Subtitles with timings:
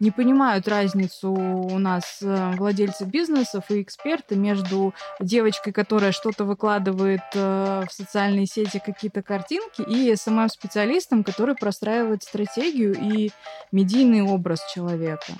[0.00, 7.20] не понимают разницу у нас э, владельцы бизнесов и эксперты между девочкой, которая что-то выкладывает
[7.34, 13.30] э, в социальные сети, какие-то картинки, и СММ-специалистом, который простраивает стратегию и
[13.72, 15.34] медийный образ человека.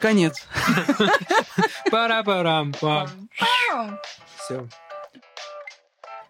[0.00, 0.46] Конец.
[1.90, 3.08] Пара-парам-пам.
[4.38, 4.66] Все.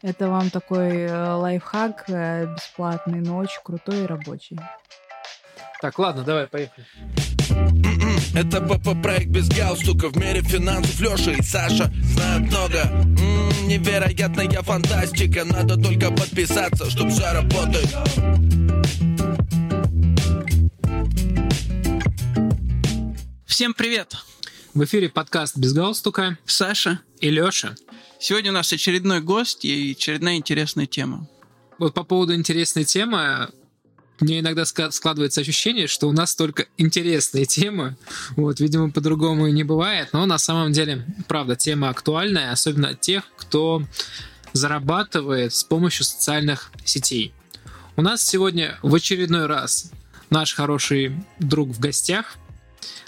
[0.03, 4.59] Это вам такой э, лайфхак бесплатный, но очень крутой и рабочий.
[5.81, 6.87] Так, ладно, давай, поехали.
[8.35, 15.45] Это ПП-проект без галстука В мире финансов Леша и Саша знают много М-м, Невероятная фантастика
[15.45, 17.89] Надо только подписаться, чтоб все работает
[23.45, 24.17] Всем привет!
[24.75, 27.01] В эфире подкаст «Без галстука» Саша.
[27.21, 27.77] и Лёша.
[28.19, 31.29] Сегодня у нас очередной гость и очередная интересная тема.
[31.79, 33.51] Вот по поводу интересной темы,
[34.21, 37.97] мне иногда складывается ощущение, что у нас только интересные темы.
[38.37, 40.11] Вот, видимо, по-другому и не бывает.
[40.13, 43.83] Но на самом деле, правда, тема актуальная, особенно тех, кто
[44.53, 47.33] зарабатывает с помощью социальных сетей.
[47.97, 49.91] У нас сегодня в очередной раз
[50.31, 52.37] наш хороший друг в гостях.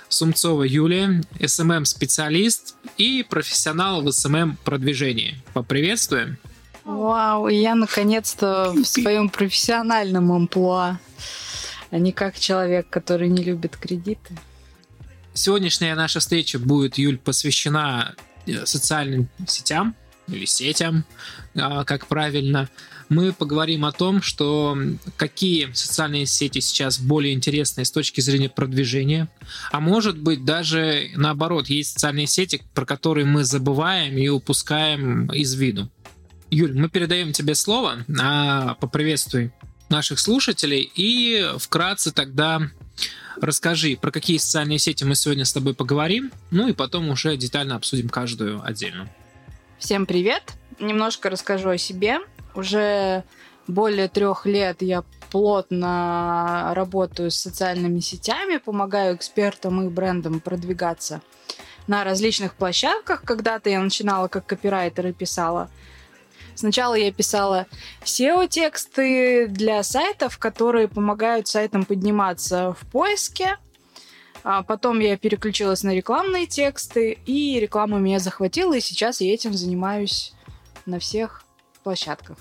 [0.08, 5.42] Сумцова Юлия, SMM-специалист и профессионал в SMM-продвижении.
[5.54, 6.38] Поприветствуем.
[6.84, 10.98] Вау, и я наконец-то в своем профессиональном амплуа,
[11.90, 14.36] а не как человек, который не любит кредиты.
[15.32, 18.14] Сегодняшняя наша встреча будет, Юль, посвящена
[18.46, 19.96] э, социальным сетям
[20.28, 21.04] или сетям,
[21.54, 22.68] а, как правильно.
[23.08, 24.78] Мы поговорим о том, что
[25.16, 29.28] какие социальные сети сейчас более интересные с точки зрения продвижения,
[29.72, 35.54] а может быть даже наоборот, есть социальные сети, про которые мы забываем и упускаем из
[35.54, 35.90] виду.
[36.54, 39.50] Юль, мы передаем тебе слово, а поприветствуй
[39.88, 42.62] наших слушателей и вкратце тогда
[43.40, 47.74] расскажи, про какие социальные сети мы сегодня с тобой поговорим, ну и потом уже детально
[47.74, 49.08] обсудим каждую отдельно.
[49.78, 50.52] Всем привет!
[50.78, 52.20] Немножко расскажу о себе.
[52.54, 53.24] Уже
[53.66, 55.02] более трех лет я
[55.32, 61.20] плотно работаю с социальными сетями, помогаю экспертам и брендам продвигаться
[61.88, 63.22] на различных площадках.
[63.24, 65.68] Когда-то я начинала как копирайтер и писала.
[66.54, 67.66] Сначала я писала
[68.04, 73.58] SEO-тексты для сайтов, которые помогают сайтам подниматься в поиске.
[74.44, 79.54] А потом я переключилась на рекламные тексты, и реклама меня захватила, и сейчас я этим
[79.54, 80.34] занимаюсь
[80.84, 81.44] на всех
[81.82, 82.36] площадках.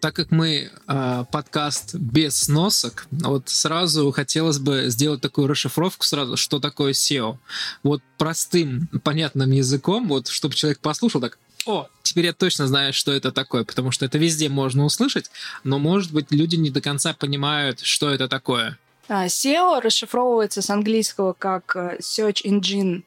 [0.00, 6.36] Так как мы э, подкаст без сносок, вот сразу хотелось бы сделать такую расшифровку сразу,
[6.36, 7.38] что такое SEO.
[7.82, 11.38] Вот простым, понятным языком, вот чтобы человек послушал так,
[11.68, 15.30] о, теперь я точно знаю, что это такое, потому что это везде можно услышать,
[15.64, 18.78] но, может быть, люди не до конца понимают, что это такое.
[19.08, 23.02] А, SEO расшифровывается с английского как э, Search Engine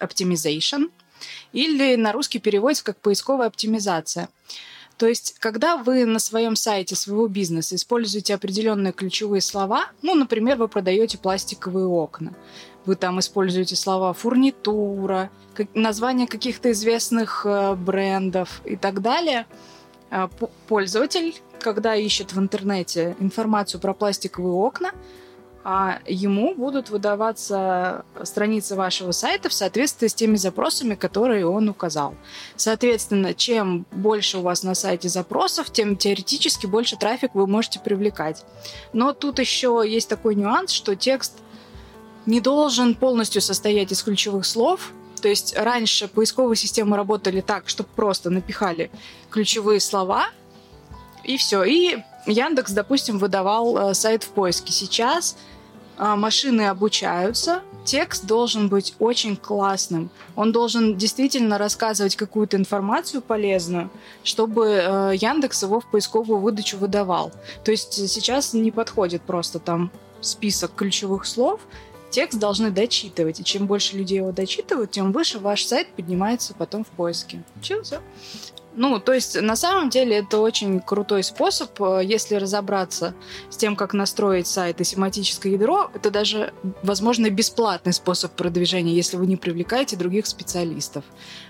[0.00, 0.90] Optimization
[1.52, 4.28] или на русский переводится как поисковая оптимизация.
[4.98, 10.56] То есть, когда вы на своем сайте своего бизнеса используете определенные ключевые слова, ну, например,
[10.56, 12.34] вы продаете пластиковые окна,
[12.86, 19.46] вы там используете слова фурнитура, как, названия каких-то известных э, брендов и так далее,
[20.10, 20.28] э,
[20.68, 24.92] пользователь, когда ищет в интернете информацию про пластиковые окна,
[25.66, 32.14] а ему будут выдаваться страницы вашего сайта в соответствии с теми запросами, которые он указал.
[32.54, 38.44] Соответственно, чем больше у вас на сайте запросов, тем теоретически больше трафик вы можете привлекать.
[38.92, 41.32] Но тут еще есть такой нюанс, что текст
[42.26, 44.92] не должен полностью состоять из ключевых слов.
[45.20, 48.90] То есть раньше поисковые системы работали так, что просто напихали
[49.30, 50.26] ключевые слова,
[51.24, 51.64] и все.
[51.64, 54.72] И Яндекс, допустим, выдавал э, сайт в поиске.
[54.72, 55.36] Сейчас
[55.98, 60.10] э, машины обучаются, текст должен быть очень классным.
[60.36, 63.90] Он должен действительно рассказывать какую-то информацию полезную,
[64.22, 67.32] чтобы э, Яндекс его в поисковую выдачу выдавал.
[67.64, 71.60] То есть сейчас не подходит просто там список ключевых слов,
[72.14, 73.40] текст должны дочитывать.
[73.40, 77.42] И чем больше людей его дочитывают, тем выше ваш сайт поднимается потом в поиске.
[77.60, 78.00] Все, все.
[78.76, 83.14] Ну, то есть, на самом деле, это очень крутой способ, э, если разобраться
[83.48, 85.90] с тем, как настроить сайт и семантическое ядро.
[85.94, 86.52] Это даже,
[86.82, 91.04] возможно, бесплатный способ продвижения, если вы не привлекаете других специалистов.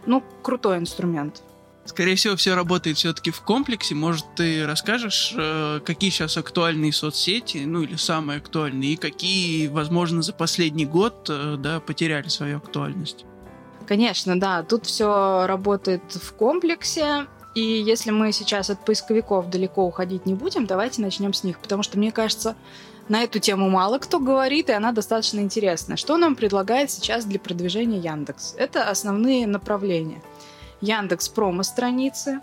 [0.06, 1.42] Ну, крутой инструмент.
[1.84, 3.94] Скорее всего, все работает все-таки в комплексе.
[3.94, 10.22] Может, ты расскажешь, э, какие сейчас актуальные соцсети, ну или самые актуальные, и какие, возможно,
[10.22, 13.26] за последний год э, да, потеряли свою актуальность?
[13.86, 14.62] Конечно, да.
[14.62, 17.26] Тут все работает в комплексе.
[17.54, 21.58] И если мы сейчас от поисковиков далеко уходить не будем, давайте начнем с них.
[21.58, 22.56] Потому что, мне кажется,
[23.08, 25.96] На эту тему мало кто говорит, и она достаточно интересная.
[25.96, 28.54] Что нам предлагает сейчас для продвижения Яндекс?
[28.56, 30.22] Это основные направления.
[30.84, 32.40] Яндекс промо-страницы,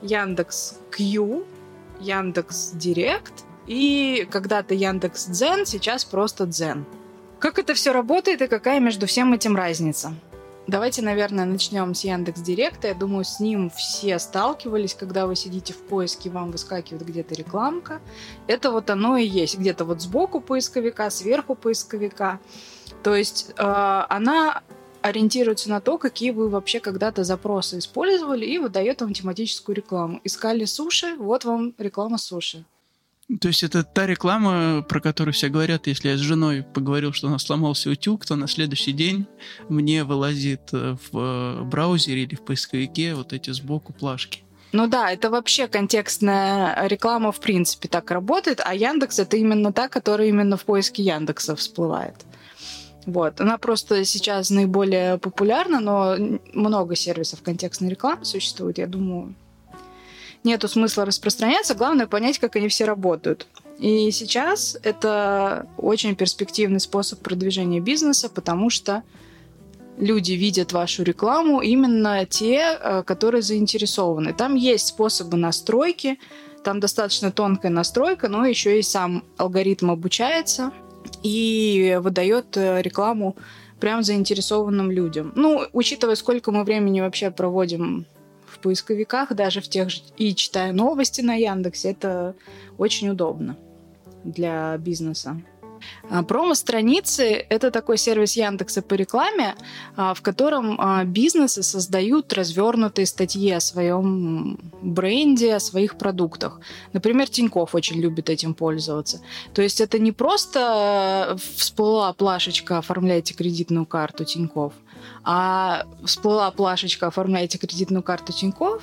[0.00, 1.44] Яндекс Q,
[2.00, 6.86] Яндекс Директ и когда-то Яндекс Дзен, сейчас просто Дзен.
[7.38, 10.14] Как это все работает и какая между всем этим разница?
[10.66, 12.88] Давайте, наверное, начнем с Яндекс Директа.
[12.88, 18.00] Я думаю, с ним все сталкивались, когда вы сидите в поиске, вам выскакивает где-то рекламка.
[18.46, 19.58] Это вот оно и есть.
[19.58, 22.38] Где-то вот сбоку поисковика, сверху поисковика.
[23.02, 24.62] То есть э, она
[25.02, 30.20] ориентируется на то, какие вы вообще когда-то запросы использовали, и выдает вам тематическую рекламу.
[30.24, 32.64] Искали суши, вот вам реклама суши.
[33.40, 37.28] То есть это та реклама, про которую все говорят, если я с женой поговорил, что
[37.28, 39.26] у нас сломался утюг, то на следующий день
[39.68, 44.42] мне вылазит э, в э, браузере или в поисковике вот эти сбоку плашки.
[44.72, 49.88] Ну да, это вообще контекстная реклама в принципе так работает, а Яндекс это именно та,
[49.88, 52.16] которая именно в поиске Яндекса всплывает.
[53.06, 53.40] Вот.
[53.40, 56.16] Она просто сейчас наиболее популярна, но
[56.52, 58.78] много сервисов контекстной рекламы существует.
[58.78, 59.34] Я думаю,
[60.44, 63.46] нету смысла распространяться, главное понять, как они все работают.
[63.78, 69.02] И сейчас это очень перспективный способ продвижения бизнеса, потому что
[69.98, 74.32] люди видят вашу рекламу именно те, э, которые заинтересованы.
[74.32, 76.18] Там есть способы настройки,
[76.62, 80.72] там достаточно тонкая настройка, но еще и сам алгоритм обучается
[81.22, 83.36] и выдает э, рекламу
[83.80, 85.32] прям заинтересованным людям.
[85.34, 88.06] Ну, учитывая, сколько мы времени вообще проводим
[88.62, 92.34] поисковиках, даже в тех же, и читая новости на Яндексе, это
[92.78, 93.56] очень удобно
[94.24, 95.42] для бизнеса.
[96.10, 99.54] А, промо-страницы– это такой сервис Яндекса по рекламе,
[99.96, 106.60] а, в котором а, бизнесы создают развернутые статьи о своем бренде, о своих продуктах.
[106.92, 109.20] Например, Тиньков очень любит этим пользоваться.
[109.54, 114.72] То есть это не просто всплыла плашечка «Оформляйте кредитную карту Тиньков»,
[115.24, 118.82] а всплыла плашечка «Оформляйте кредитную карту Тинькофф»,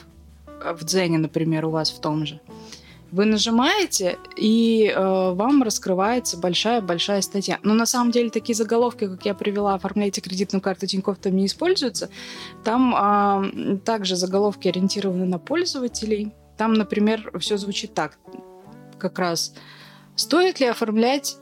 [0.73, 2.39] в Дзене, например, у вас в том же,
[3.11, 7.59] вы нажимаете, и э, вам раскрывается большая-большая статья.
[7.63, 11.45] Но на самом деле такие заголовки, как я привела, оформляйте кредитную карту Тинькофф, там не
[11.45, 12.09] используются.
[12.63, 16.33] Там э, также заголовки ориентированы на пользователей.
[16.57, 18.17] Там, например, все звучит так.
[18.97, 19.53] Как раз,
[20.15, 21.37] стоит ли оформлять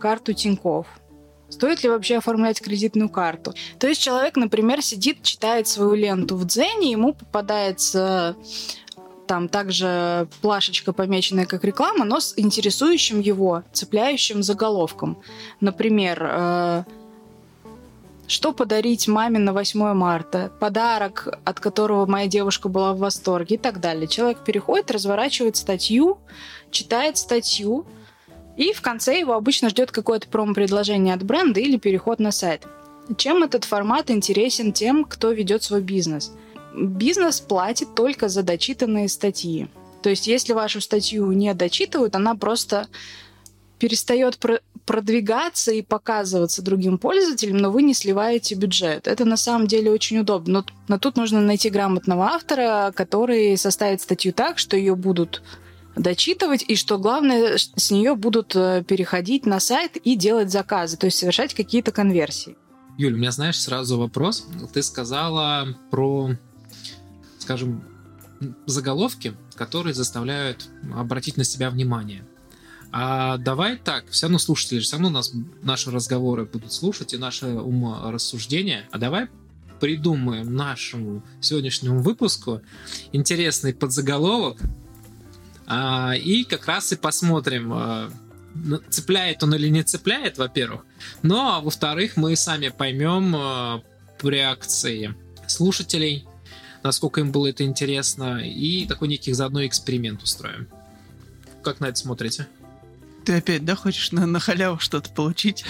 [0.00, 0.86] карту Тинькофф?
[1.48, 3.54] Стоит ли вообще оформлять кредитную карту?
[3.78, 8.36] То есть человек, например, сидит, читает свою ленту в Дзене, ему попадается
[9.26, 15.18] там также плашечка, помеченная как реклама, но с интересующим его, цепляющим заголовком.
[15.60, 16.84] Например, э,
[18.26, 23.58] что подарить маме на 8 марта, подарок, от которого моя девушка была в восторге и
[23.58, 24.08] так далее.
[24.08, 26.18] Человек переходит, разворачивает статью,
[26.70, 27.86] читает статью,
[28.56, 32.66] и в конце его обычно ждет какое-то промо-предложение от бренда или переход на сайт.
[33.16, 36.32] Чем этот формат интересен тем, кто ведет свой бизнес?
[36.76, 39.68] Бизнес платит только за дочитанные статьи.
[40.02, 42.86] То есть, если вашу статью не дочитывают, она просто
[43.78, 49.08] перестает про продвигаться и показываться другим пользователям, но вы не сливаете бюджет.
[49.08, 50.60] Это на самом деле очень удобно.
[50.60, 55.42] Но, но тут нужно найти грамотного автора, который составит статью так, что ее будут
[55.96, 61.06] дочитывать, и что главное, с нее будут э, переходить на сайт и делать заказы, то
[61.06, 62.56] есть совершать какие-то конверсии.
[62.98, 64.46] Юль, у меня, знаешь, сразу вопрос.
[64.72, 66.30] Ты сказала про,
[67.46, 67.84] скажем,
[68.66, 72.26] заголовки, которые заставляют обратить на себя внимание.
[72.90, 77.46] А давай так, все равно слушатели все равно нас, наши разговоры будут слушать и наши
[77.46, 78.88] уморассуждения.
[78.90, 79.28] А давай
[79.80, 82.62] придумаем нашему сегодняшнему выпуску
[83.12, 84.58] интересный подзаголовок,
[85.68, 88.10] а, и как раз и посмотрим, а,
[88.90, 90.84] цепляет он или не цепляет, во-первых.
[91.22, 93.82] Но, а во-вторых, мы сами поймем а,
[94.22, 95.14] реакции
[95.46, 96.26] слушателей,
[96.86, 100.68] насколько им было это интересно, и такой некий заодно эксперимент устроим.
[101.62, 102.46] Как на это смотрите?
[103.26, 105.64] Ты опять, да, хочешь на, на халяву что-то получить?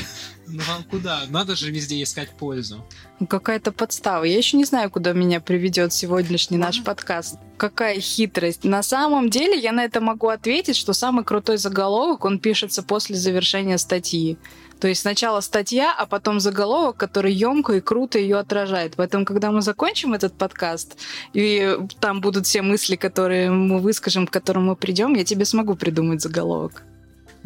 [0.47, 1.23] Ну а куда?
[1.31, 2.87] Надо же везде искать пользу.
[3.19, 4.25] Ну, какая-то подстава.
[4.25, 7.39] Я еще не знаю, куда меня приведет сегодняшний наш подкаст.
[7.57, 8.65] Какая хитрость.
[8.65, 13.17] На самом деле я на это могу ответить, что самый крутой заголовок, он пишется после
[13.17, 14.37] завершения статьи.
[14.79, 18.97] То есть сначала статья, а потом заголовок, который емко и круто ее отражает.
[18.97, 20.99] Поэтому, когда мы закончим этот подкаст,
[21.33, 25.75] и там будут все мысли, которые мы выскажем, к которым мы придем, я тебе смогу
[25.75, 26.85] придумать заголовок.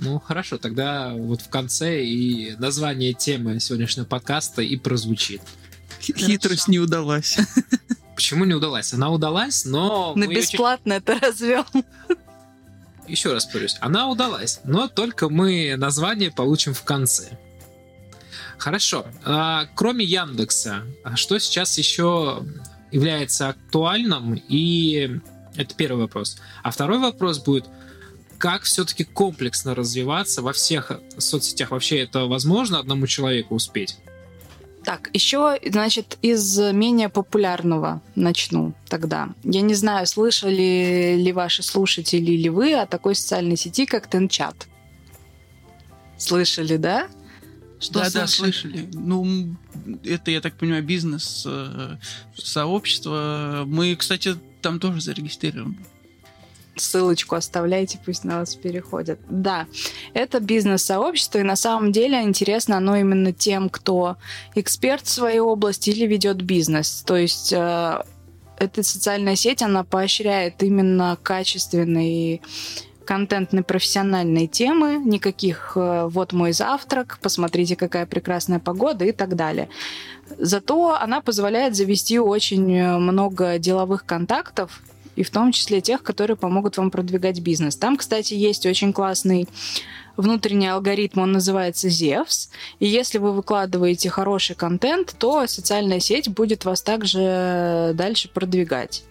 [0.02, 5.42] Ну, хорошо, тогда вот в конце и название темы сегодняшнего подкаста и прозвучит.
[6.00, 7.36] Хитрость не удалась.
[8.14, 8.94] Почему не удалась?
[8.94, 10.14] Она удалась, но...
[10.16, 11.64] На бесплатно это развел.
[13.10, 17.38] еще раз повторюсь, она удалась, но только мы название получим в конце.
[18.56, 19.06] Хорошо.
[19.24, 22.44] А, кроме Яндекса, а что сейчас еще
[22.90, 24.40] является актуальным?
[24.48, 25.20] И
[25.56, 26.38] это первый вопрос.
[26.62, 27.66] А второй вопрос будет,
[28.40, 31.72] как все-таки комплексно развиваться во всех соцсетях?
[31.72, 33.98] Вообще это возможно одному человеку успеть?
[34.82, 39.28] Так, еще, значит, из менее популярного начну тогда.
[39.44, 44.68] Я не знаю, слышали ли ваши слушатели или вы о такой социальной сети, как Тенчат.
[46.16, 47.08] Слышали, да?
[47.78, 48.20] Что да, слышали?
[48.20, 48.88] да, слышали.
[48.94, 49.56] Ну,
[50.02, 51.98] это, я так понимаю, бизнес, э,
[52.34, 53.64] сообщество.
[53.66, 55.76] Мы, кстати, там тоже зарегистрированы
[56.80, 59.18] ссылочку оставляйте, пусть на вас переходят.
[59.28, 59.66] Да,
[60.14, 64.16] это бизнес-сообщество, и на самом деле интересно оно именно тем, кто
[64.54, 67.02] эксперт в своей области или ведет бизнес.
[67.06, 68.02] То есть э,
[68.58, 72.40] эта социальная сеть, она поощряет именно качественные
[73.04, 79.68] контентные профессиональные темы, никаких э, «вот мой завтрак», «посмотрите, какая прекрасная погода» и так далее.
[80.38, 84.80] Зато она позволяет завести очень много деловых контактов
[85.16, 87.76] и в том числе тех, которые помогут вам продвигать бизнес.
[87.76, 89.48] Там, кстати, есть очень классный
[90.16, 92.48] внутренний алгоритм, он называется Zevs,
[92.78, 99.04] и если вы выкладываете хороший контент, то социальная сеть будет вас также дальше продвигать.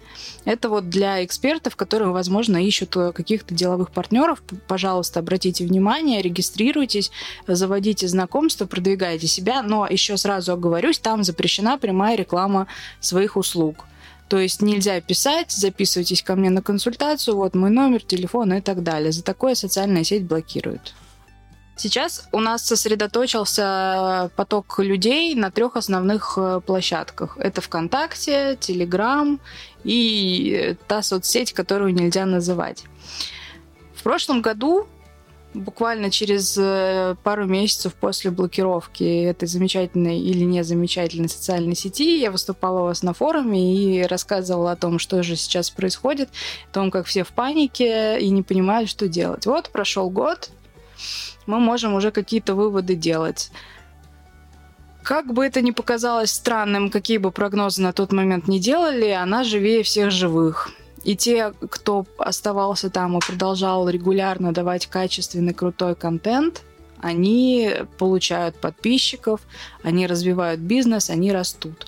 [0.46, 4.42] Это вот для экспертов, которые, возможно, ищут каких-то деловых партнеров.
[4.68, 7.12] Пожалуйста, обратите внимание, регистрируйтесь,
[7.48, 9.62] заводите знакомства, продвигайте себя.
[9.62, 12.68] Но еще сразу оговорюсь, там запрещена прямая реклама
[13.00, 13.86] своих услуг.
[14.30, 18.84] То есть нельзя писать, записывайтесь ко мне на консультацию, вот мой номер, телефон и так
[18.84, 19.12] далее.
[19.12, 20.94] За такое социальная сеть блокирует.
[21.76, 27.38] Сейчас у нас сосредоточился поток людей на трех основных э, площадках.
[27.40, 29.40] Это ВКонтакте, Телеграм
[29.86, 32.84] и та соцсеть, которую нельзя называть.
[33.96, 34.88] В прошлом году
[35.54, 42.82] буквально через э, пару месяцев после блокировки этой замечательной или незамечательной социальной сети я выступала
[42.82, 46.30] у вас на форуме и рассказывала о том, что же сейчас происходит,
[46.70, 49.46] о том, как все в панике и не понимают, что делать.
[49.46, 50.50] Вот прошел год,
[51.46, 53.52] мы можем уже какие-то выводы делать.
[55.04, 59.44] Как бы это ни показалось странным, какие бы прогнозы на тот момент не делали, она
[59.44, 60.70] живее всех живых.
[61.04, 66.64] И те, кто оставался там и продолжал регулярно давать качественный, крутой контент,
[67.02, 69.42] они получают подписчиков,
[69.84, 71.88] они развивают бизнес, они растут.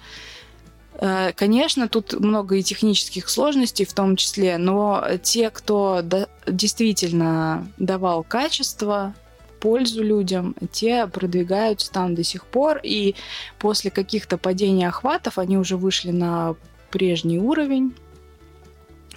[0.95, 6.01] Э, конечно, тут много и технических сложностей в том числе, но те, кто
[6.47, 9.13] действительно давал качество,
[9.59, 13.15] пользу людям, те продвигаются там до сих пор, и
[13.59, 16.55] после каких-то падений охватов они уже вышли на
[16.89, 17.93] прежний уровень,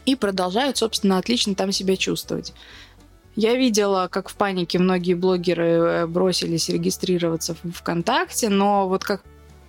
[0.06, 2.52] и продолжают, собственно, отлично там себя чувствовать.
[3.36, 9.22] Я видела, как в панике многие блогеры э, бросились регистрироваться в ВКонтакте, но вот как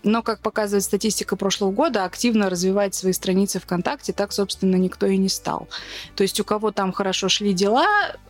[0.06, 5.18] но, как показывает статистика прошлого года, активно развивать свои страницы ВКонтакте так, собственно, никто и
[5.18, 5.68] не стал.
[6.16, 7.88] То есть у кого там хорошо шли дела,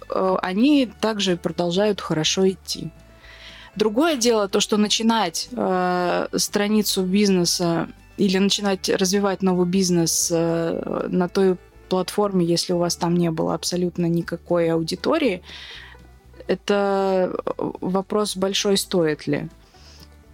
[0.10, 2.92] э, они также продолжают хорошо идти.
[3.76, 11.28] Другое дело то, что начинать э, страницу бизнеса или начинать развивать новый бизнес э, на
[11.28, 15.42] той платформе, если у вас там не было абсолютно никакой аудитории,
[16.48, 19.50] это вопрос большой, стоит ли.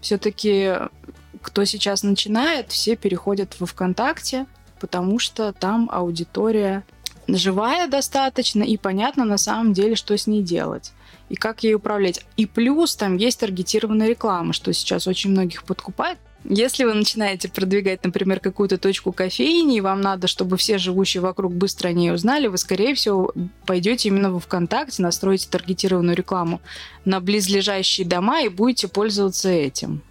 [0.01, 0.73] Все-таки,
[1.41, 4.45] кто сейчас начинает, все переходят во ВКонтакте,
[4.79, 6.83] потому что там аудитория
[7.27, 10.91] живая достаточно, и понятно на самом деле, что с ней делать
[11.29, 12.25] и как ей управлять.
[12.35, 16.17] И плюс там есть таргетированная реклама, что сейчас очень многих подкупает.
[16.43, 21.53] Если вы начинаете продвигать, например, какую-то точку кофейни, и вам надо, чтобы все живущие вокруг
[21.53, 23.31] быстро о ней узнали, вы, скорее всего,
[23.65, 26.61] пойдете именно во ВКонтакте, настроите таргетированную рекламу
[27.05, 30.01] на близлежащие дома и будете пользоваться этим.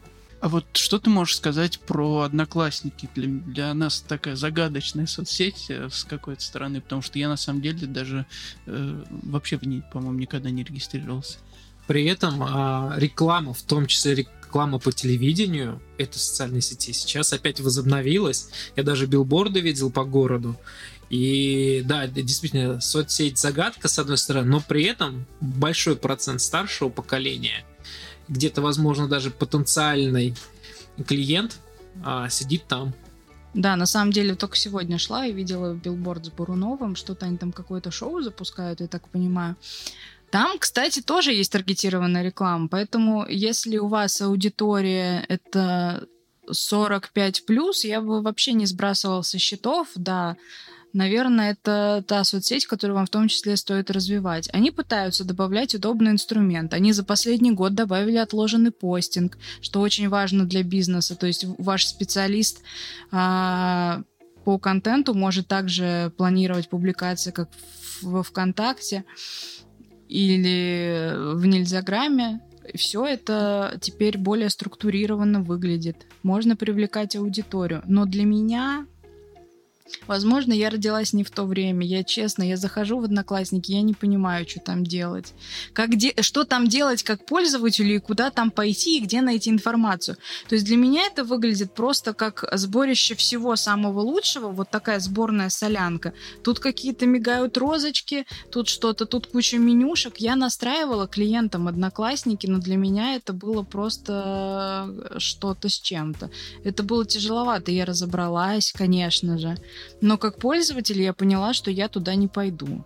[0.40, 3.10] А вот что ты можешь сказать про Одноклассники?
[3.14, 7.60] Для, для нас такая загадочная соцсеть э, с какой-то стороны, потому что я на самом
[7.60, 8.24] деле даже
[8.64, 11.38] э, вообще в ней, по-моему, никогда не регистрировался.
[11.86, 14.14] При этом э, реклама, в том числе
[14.50, 18.48] реклама по телевидению этой социальной сети сейчас опять возобновилась.
[18.74, 20.56] Я даже билборды видел по городу.
[21.08, 27.64] И да, действительно, соцсеть загадка, с одной стороны, но при этом большой процент старшего поколения,
[28.28, 30.34] где-то, возможно, даже потенциальный
[31.06, 31.58] клиент
[32.04, 32.92] а, сидит там.
[33.54, 37.52] Да, на самом деле только сегодня шла и видела билборд с Буруновым, что-то они там
[37.52, 39.56] какое-то шоу запускают, я так понимаю.
[40.30, 46.06] Там, кстати, тоже есть таргетированная реклама, поэтому если у вас аудитория это
[46.50, 50.36] 45 плюс, я бы вообще не сбрасывал со счетов, да,
[50.92, 54.48] Наверное, это та соцсеть, которую вам в том числе стоит развивать.
[54.52, 56.74] Они пытаются добавлять удобный инструмент.
[56.74, 61.14] Они за последний год добавили отложенный постинг, что очень важно для бизнеса.
[61.14, 62.62] То есть ваш специалист
[63.12, 64.02] а,
[64.44, 67.48] по контенту может также планировать публикации как
[68.02, 69.04] во ВКонтакте
[70.10, 72.40] или в Нельзяграме.
[72.74, 75.96] Все это теперь более структурированно выглядит.
[76.22, 77.82] Можно привлекать аудиторию.
[77.86, 78.86] Но для меня
[80.06, 81.86] Возможно, я родилась не в то время.
[81.86, 85.32] Я честно, я захожу в Одноклассники, я не понимаю, что там делать.
[85.72, 86.14] Как де...
[86.20, 90.16] Что там делать как пользователю и куда там пойти и где найти информацию.
[90.48, 94.48] То есть для меня это выглядит просто как сборище всего самого лучшего.
[94.48, 96.12] Вот такая сборная солянка.
[96.42, 100.18] Тут какие-то мигают розочки, тут что-то, тут куча менюшек.
[100.18, 106.30] Я настраивала клиентам Одноклассники, но для меня это было просто что-то с чем-то.
[106.64, 107.70] Это было тяжеловато.
[107.70, 109.56] Я разобралась, конечно же.
[110.00, 112.84] Но как пользователь я поняла, что я туда не пойду.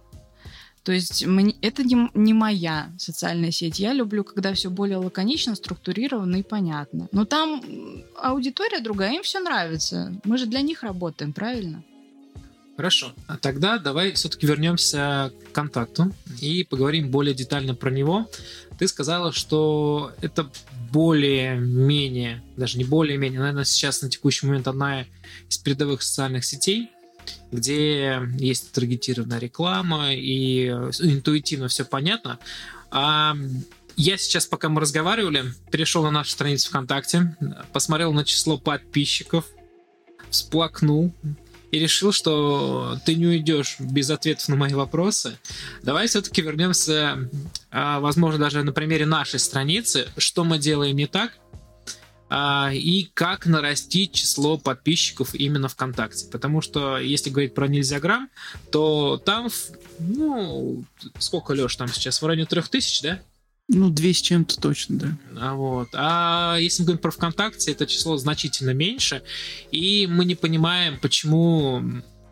[0.84, 3.78] То есть мне, это не, не моя социальная сеть.
[3.78, 7.08] Я люблю, когда все более лаконично, структурировано и понятно.
[7.10, 7.62] Но там
[8.16, 10.12] аудитория другая, им все нравится.
[10.24, 11.82] Мы же для них работаем, правильно?
[12.76, 13.12] Хорошо.
[13.28, 18.28] А тогда давай все-таки вернемся к контакту и поговорим более детально про него.
[18.78, 20.50] Ты сказала, что это
[20.92, 25.06] более-менее, даже не более-менее, наверное, сейчас на текущий момент одна
[25.54, 26.90] из передовых социальных сетей,
[27.52, 32.38] где есть таргетированная реклама и интуитивно все понятно.
[32.90, 33.37] А
[33.96, 37.37] я сейчас, пока мы разговаривали, перешел на нашу страницу ВКонтакте,
[37.73, 39.46] посмотрел на число подписчиков,
[40.30, 41.14] всплакнул,
[41.70, 45.38] и решил, что ты не уйдешь без ответов на мои вопросы.
[45.82, 47.28] Давай все-таки вернемся,
[47.73, 51.32] а, возможно, даже на примере нашей страницы, что мы делаем не так,
[52.30, 56.26] и как нарастить число подписчиков именно ВКонтакте.
[56.30, 58.28] Потому что, если говорить про нельзяграм,
[58.72, 59.48] то там,
[59.98, 60.84] ну,
[61.18, 63.20] сколько, Леш, там сейчас в районе трех тысяч, да?
[63.68, 65.18] Ну, 2 с чем-то точно, да.
[65.40, 65.88] А, вот.
[65.94, 69.22] а если мы говорим про ВКонтакте, это число значительно меньше,
[69.70, 71.82] и мы не понимаем, почему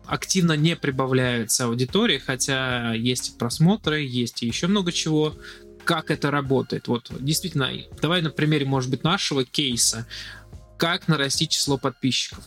[0.05, 5.35] активно не прибавляется аудитория, хотя есть просмотры, есть еще много чего.
[5.85, 6.87] Как это работает?
[6.87, 7.69] Вот, действительно,
[8.01, 10.07] давай на примере, может быть, нашего кейса.
[10.77, 12.43] Как нарастить число подписчиков?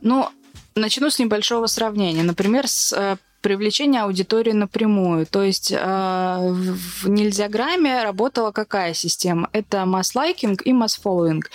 [0.00, 0.28] Ну,
[0.74, 2.22] начну с небольшого сравнения.
[2.22, 5.26] Например, с э, привлечение аудитории напрямую.
[5.26, 9.50] То есть э, в нельзяграмме работала какая система?
[9.52, 11.50] Это масс-лайкинг и масс-фолловинг.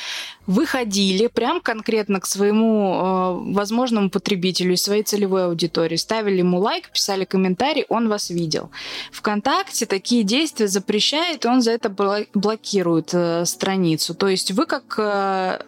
[0.46, 6.92] Выходили прям конкретно к своему э, возможному потребителю и своей целевой аудитории, ставили ему лайк,
[6.92, 8.70] писали комментарий, он вас видел.
[9.12, 11.90] ВКонтакте такие действия запрещает, он за это
[12.34, 14.14] блокирует э, страницу.
[14.14, 15.60] То есть вы как э,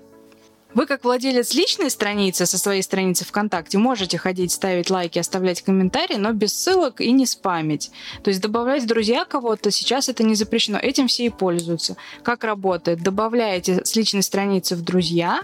[0.74, 6.16] вы, как владелец личной страницы со своей страницы ВКонтакте, можете ходить, ставить лайки, оставлять комментарии,
[6.16, 7.92] но без ссылок и не спамить.
[8.24, 10.78] То есть добавлять друзья кого-то сейчас это не запрещено.
[10.78, 11.98] Этим все и пользуются.
[12.24, 13.02] Как работает?
[13.02, 15.42] Добавляете с личной страницы в друзья,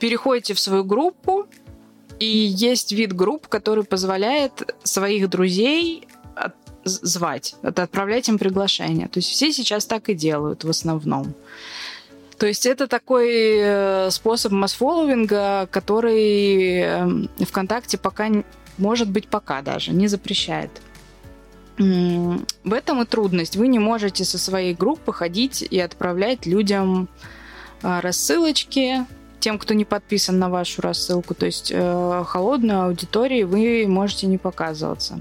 [0.00, 1.46] переходите в свою группу,
[2.18, 6.08] и есть вид групп, который позволяет своих друзей
[6.84, 9.08] звать, отправлять им приглашение.
[9.08, 11.34] То есть все сейчас так и делают в основном.
[12.38, 18.28] То есть это такой э, способ масс-фолловинга, который эм, ВКонтакте пока,
[18.76, 20.70] может быть, пока даже не запрещает.
[21.78, 23.56] В этом и трудность.
[23.56, 27.08] Вы не можете со своей группы ходить и отправлять людям
[27.82, 29.06] э, рассылочки,
[29.40, 31.34] тем, кто не подписан на вашу рассылку.
[31.34, 35.20] То есть э, холодной аудитории вы можете не показываться.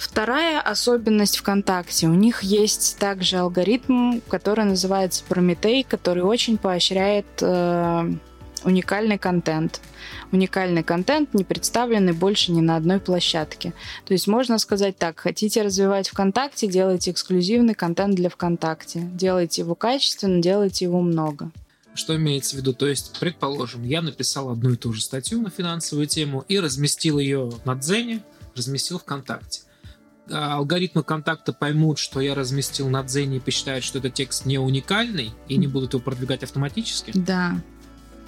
[0.00, 2.06] Вторая особенность ВКонтакте.
[2.06, 8.10] У них есть также алгоритм, который называется Прометей, который очень поощряет э,
[8.64, 9.82] уникальный контент.
[10.32, 13.74] Уникальный контент, не представленный больше ни на одной площадке.
[14.06, 19.00] То есть можно сказать так, хотите развивать ВКонтакте, делайте эксклюзивный контент для ВКонтакте.
[19.00, 21.50] Делайте его качественно, делайте его много.
[21.92, 22.72] Что имеется в виду?
[22.72, 27.18] То есть, предположим, я написал одну и ту же статью на финансовую тему и разместил
[27.18, 28.22] ее на Дзене,
[28.56, 29.60] разместил ВКонтакте.
[30.32, 34.58] А, алгоритмы контакта поймут, что я разместил на Дзене и посчитают, что этот текст не
[34.58, 37.12] уникальный и не будут его продвигать автоматически?
[37.14, 37.60] Да.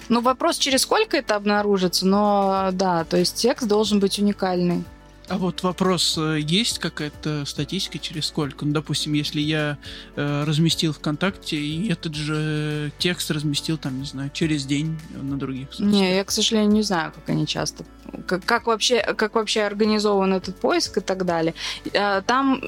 [0.09, 4.83] Ну, вопрос, через сколько это обнаружится, но да, то есть текст должен быть уникальный.
[5.29, 8.65] А вот вопрос, э, есть какая-то статистика через сколько?
[8.65, 9.77] Ну, допустим, если я
[10.15, 15.69] э, разместил ВКонтакте, и этот же текст разместил, там, не знаю, через день на других
[15.69, 15.91] соцсетях.
[15.91, 17.85] Не, я, к сожалению, не знаю, как они часто...
[18.27, 21.55] Как, как, вообще, как вообще организован этот поиск и так далее.
[21.93, 22.61] Э, там,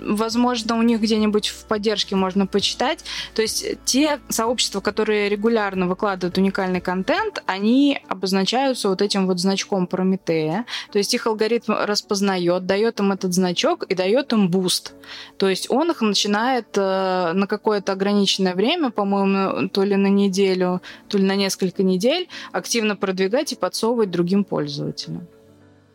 [0.00, 3.04] возможно, у них где-нибудь в поддержке можно почитать.
[3.34, 9.86] То есть те сообщества, которые регулярно выкладывают уникальный контент, они обозначаются вот этим вот значком
[9.86, 10.64] Прометея.
[10.92, 14.94] То есть их алгоритм распознает, дает им этот значок и дает им boost.
[15.36, 20.80] То есть он их начинает э, на какое-то ограниченное время, по-моему, то ли на неделю,
[21.08, 25.26] то ли на несколько недель, активно продвигать и подсовывать другим пользователям.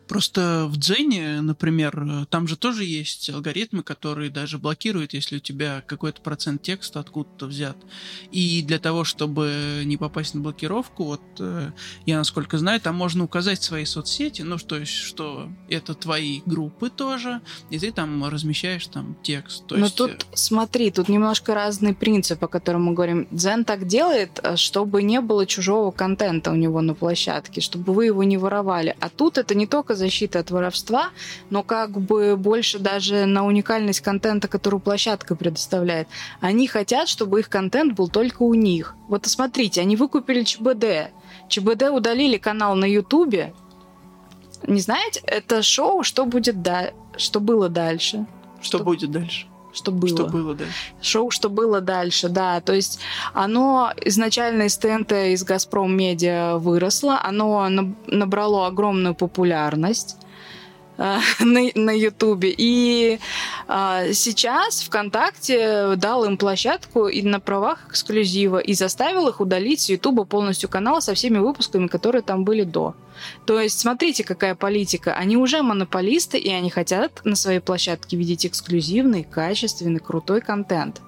[0.08, 5.82] Просто в Дзене, например, там же тоже есть алгоритмы, которые даже блокируют, если у тебя
[5.86, 7.76] какой-то процент текста откуда-то взят.
[8.30, 11.70] И для того, чтобы не попасть на блокировку, вот э,
[12.06, 16.90] я насколько знаю, там можно указать свои соцсети, ну, то есть, что это твои группы
[16.90, 17.40] тоже,
[17.70, 19.66] и ты там размещаешь там текст.
[19.66, 19.96] То Но есть...
[19.96, 23.26] тут, э, смотри, тут немножко разный принцип, о котором мы говорим.
[23.30, 28.06] Дзен так делает, э, чтобы не было чужого контента у него на площадке, чтобы вы
[28.06, 28.96] его не воровали.
[29.00, 31.10] А тут это не только защиты от воровства,
[31.50, 36.08] но как бы больше даже на уникальность контента, которую площадка предоставляет.
[36.40, 38.94] Они хотят, чтобы их контент был только у них.
[39.08, 41.12] Вот смотрите, они выкупили ЧБД.
[41.48, 43.54] ЧБД удалили канал на Ютубе.
[44.66, 46.90] Не знаете, это шоу «Что будет да...
[47.16, 48.26] что было дальше?»
[48.60, 49.46] Что, что будет дальше?
[49.74, 50.08] Что было.
[50.08, 50.74] Что было дальше.
[51.02, 52.60] Шоу «Что было дальше», да.
[52.60, 53.00] То есть
[53.32, 57.68] оно изначально из ТНТ, из «Газпром Медиа» выросло, оно
[58.06, 60.16] набрало огромную популярность
[60.98, 62.54] э, на, Ютубе.
[62.56, 63.18] И
[63.68, 69.88] а, сейчас ВКонтакте дал им площадку и на правах эксклюзива и заставил их удалить с
[69.88, 72.94] Ютуба полностью канал со всеми выпусками, которые там были до.
[73.46, 75.14] То есть, смотрите, какая политика.
[75.14, 81.00] Они уже монополисты, и они хотят на своей площадке видеть эксклюзивный, качественный, крутой контент.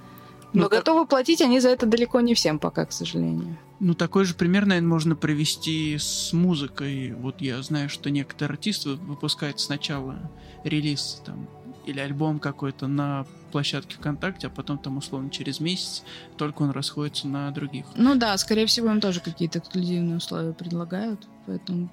[0.53, 1.11] Но ну, готовы так...
[1.11, 3.59] платить они за это далеко не всем пока, к сожалению.
[3.79, 7.13] Ну, такой же пример, наверное, можно привести с музыкой.
[7.13, 10.31] Вот я знаю, что некоторые артисты выпускают сначала
[10.65, 11.47] релиз там,
[11.85, 16.03] или альбом какой-то на площадке ВКонтакте, а потом там условно через месяц
[16.37, 17.87] только он расходится на других.
[17.95, 21.91] Ну да, скорее всего, им тоже какие-то эксклюзивные условия предлагают, поэтому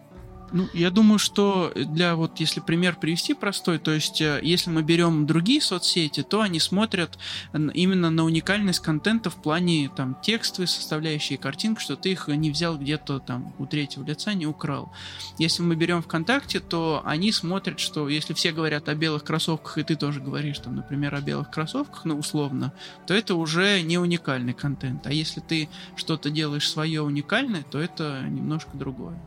[0.53, 4.83] ну, я думаю, что для вот, если пример привести простой, то есть, э, если мы
[4.83, 7.17] берем другие соцсети, то они смотрят
[7.53, 12.77] именно на уникальность контента в плане там текстовой составляющей картинки, что ты их не взял
[12.77, 14.93] где-то там у третьего лица, не украл.
[15.39, 19.83] Если мы берем ВКонтакте, то они смотрят, что если все говорят о белых кроссовках, и
[19.83, 22.73] ты тоже говоришь там, например, о белых кроссовках, ну, условно,
[23.07, 25.07] то это уже не уникальный контент.
[25.07, 29.19] А если ты что-то делаешь свое уникальное, то это немножко другое.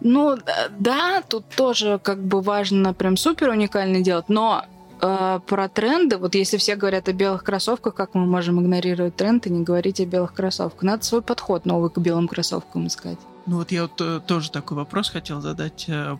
[0.00, 0.36] Ну,
[0.78, 4.64] да, тут тоже как бы важно прям супер уникально делать, но
[5.00, 9.46] э, про тренды, вот если все говорят о белых кроссовках, как мы можем игнорировать тренд
[9.46, 10.82] и не говорить о белых кроссовках?
[10.82, 13.18] Надо свой подход новый к белым кроссовкам искать.
[13.46, 15.86] Ну вот я вот э, тоже такой вопрос хотел задать.
[15.88, 16.18] Э,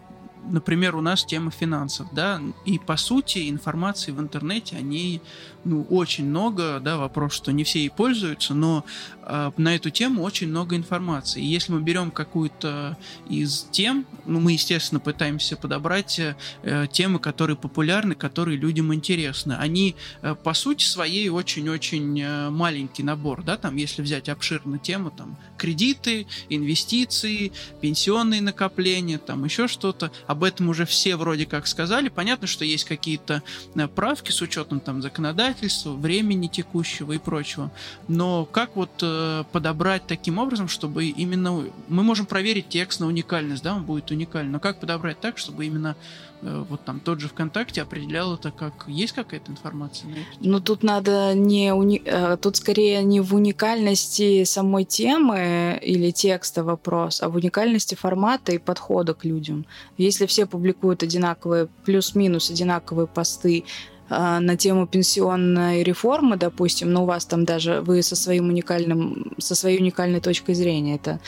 [0.48, 5.20] например, у нас тема финансов, да, и по сути информации в интернете, они
[5.66, 8.84] ну, очень много, да, вопрос, что не все ей пользуются, но
[9.22, 11.42] э, на эту тему очень много информации.
[11.42, 12.96] И если мы берем какую-то
[13.28, 19.54] из тем, ну, мы, естественно, пытаемся подобрать э, темы, которые популярны, которые людям интересны.
[19.54, 25.10] Они, э, по сути своей, очень-очень э, маленький набор, да, там, если взять обширную тему,
[25.10, 27.50] там, кредиты, инвестиции,
[27.80, 32.08] пенсионные накопления, там, еще что-то, об этом уже все вроде как сказали.
[32.08, 33.42] Понятно, что есть какие-то
[33.74, 37.70] э, правки с учетом, там, законодательства, обстоятельств, времени текущего и прочего.
[38.08, 43.62] Но как вот э, подобрать таким образом, чтобы именно мы можем проверить текст на уникальность,
[43.62, 45.96] да, он будет уникален, но как подобрать так, чтобы именно
[46.42, 50.10] э, вот там тот же ВКонтакте определял это как есть какая-то информация?
[50.40, 52.02] Ну тут надо не уни...
[52.04, 58.52] Э, тут скорее не в уникальности самой темы или текста вопрос, а в уникальности формата
[58.52, 59.66] и подхода к людям.
[59.98, 63.64] Если все публикуют одинаковые плюс-минус одинаковые посты
[64.08, 69.54] на тему пенсионной реформы, допустим, но у вас там даже вы со своим уникальным, со
[69.54, 71.20] своей уникальной точкой зрения это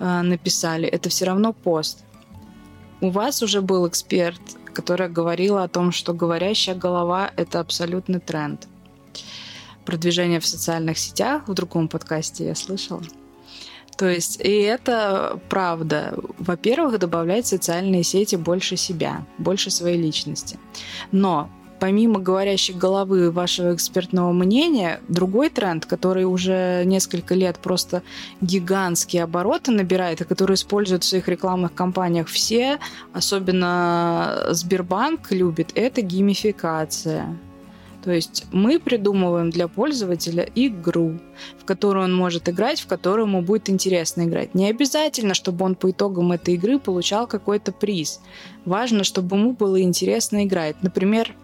[0.00, 2.04] э, написали, это все равно пост.
[3.00, 4.40] У вас уже был эксперт,
[4.72, 8.66] которая говорила о том, что говорящая голова— это абсолютный тренд.
[9.84, 13.02] Продвижение в социальных сетях, в другом подкасте я слышала.
[13.96, 16.14] То есть, и это правда.
[16.38, 20.58] Во-первых, добавлять в социальные сети больше себя, больше своей личности.
[21.12, 21.48] Но
[21.80, 28.02] помимо говорящей головы вашего экспертного мнения, другой тренд, который уже несколько лет просто
[28.40, 32.78] гигантские обороты набирает, и который используют в своих рекламных кампаниях все,
[33.12, 37.36] особенно Сбербанк любит, это геймификация.
[38.04, 41.18] То есть мы придумываем для пользователя игру,
[41.58, 44.54] в которую он может играть, в которую ему будет интересно играть.
[44.54, 48.20] Не обязательно, чтобы он по итогам этой игры получал какой-то приз.
[48.66, 50.76] Важно, чтобы ему было интересно играть.
[50.82, 51.34] Например,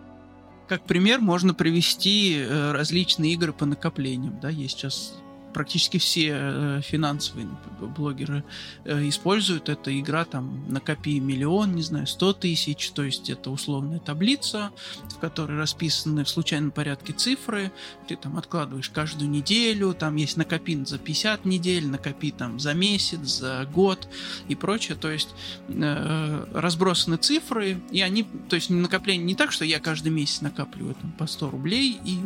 [0.70, 4.38] как пример можно привести э, различные игры по накоплениям.
[4.38, 5.20] Да, есть сейчас
[5.52, 7.48] практически все э, финансовые
[7.80, 8.44] блогеры
[8.84, 9.68] э, используют.
[9.68, 14.70] Это игра там накопи миллион, не знаю, сто тысяч, то есть это условная таблица,
[15.08, 17.72] в которой расписаны в случайном порядке цифры.
[18.08, 23.20] Ты там откладываешь каждую неделю, там есть накопи за 50 недель, накопи там за месяц,
[23.20, 24.08] за год
[24.48, 24.96] и прочее.
[24.96, 25.30] То есть
[25.68, 30.94] э, разбросаны цифры, и они, то есть накопление не так, что я каждый месяц накапливаю
[30.94, 32.18] там по 100 рублей и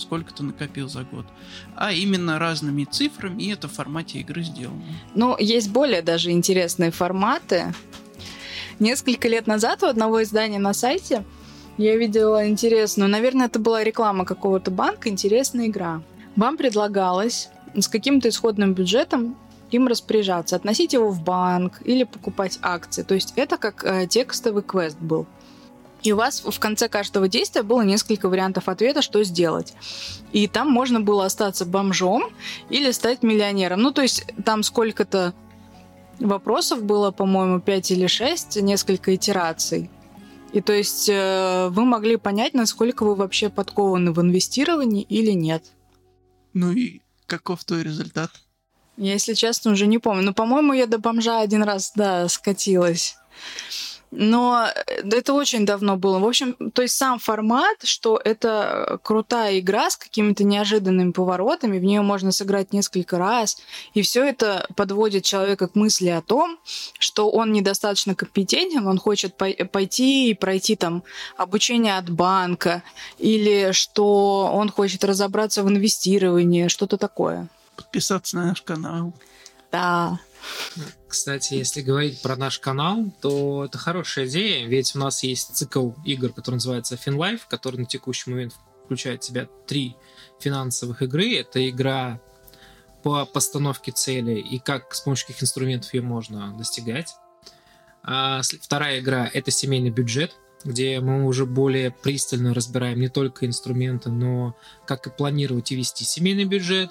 [0.00, 1.26] сколько ты накопил за год,
[1.76, 4.82] а именно разными цифрами, и это в формате игры сделано.
[5.14, 7.74] Ну, есть более даже интересные форматы.
[8.78, 11.24] Несколько лет назад у одного издания на сайте
[11.76, 16.02] я видела интересную, наверное, это была реклама какого-то банка, интересная игра.
[16.36, 19.36] Вам предлагалось с каким-то исходным бюджетом
[19.70, 23.02] им распоряжаться, относить его в банк или покупать акции.
[23.02, 25.26] То есть это как э, текстовый квест был.
[26.02, 29.74] И у вас в конце каждого действия было несколько вариантов ответа, что сделать.
[30.32, 32.24] И там можно было остаться бомжом
[32.70, 33.82] или стать миллионером.
[33.82, 35.34] Ну, то есть там сколько-то
[36.18, 39.90] вопросов было, по-моему, 5 или 6, несколько итераций.
[40.52, 45.64] И то есть э, вы могли понять, насколько вы вообще подкованы в инвестировании или нет.
[46.54, 48.30] Ну и каков твой результат?
[48.96, 50.22] Я, если честно, уже не помню.
[50.22, 53.16] Но, по-моему, я до бомжа один раз, да, скатилась.
[54.10, 56.18] Но э, это очень давно было.
[56.18, 61.84] В общем, то есть сам формат, что это крутая игра с какими-то неожиданными поворотами, в
[61.84, 63.58] нее можно сыграть несколько раз,
[63.94, 66.58] и все это подводит человека к мысли о том,
[66.98, 71.04] что он недостаточно компетентен, он хочет пойти и пройти там
[71.36, 72.82] обучение от банка,
[73.18, 77.48] или что он хочет разобраться в инвестировании, что-то такое.
[77.76, 79.14] Подписаться на наш канал.
[79.72, 80.20] Да.
[81.08, 85.90] Кстати, если говорить про наш канал, то это хорошая идея, ведь у нас есть цикл
[86.04, 88.54] игр, который называется FinLife, который на текущий момент
[88.84, 89.96] включает в себя три
[90.40, 91.36] финансовых игры.
[91.36, 92.20] Это игра
[93.02, 97.14] по постановке цели и как с помощью каких инструментов ее можно достигать.
[98.02, 104.10] А вторая игра— это семейный бюджет, где мы уже более пристально разбираем не только инструменты,
[104.10, 104.56] но
[104.86, 106.90] как и планировать и вести семейный бюджет.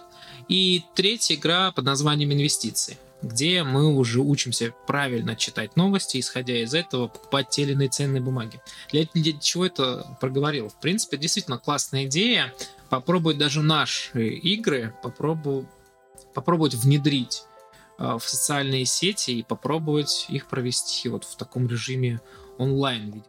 [0.50, 6.74] И третья игра под названием инвестиции— где мы уже учимся правильно читать новости, исходя из
[6.74, 8.62] этого покупать те или иные ценные бумаги.
[8.92, 10.70] Для, для чего это проговорил?
[10.70, 12.54] В принципе, действительно классная идея.
[12.90, 15.68] Попробовать даже наши игры, попробовать,
[16.34, 17.44] попробовать внедрить
[18.00, 22.22] э, в социальные сети и попробовать их провести вот в таком режиме
[22.58, 23.24] онлайн.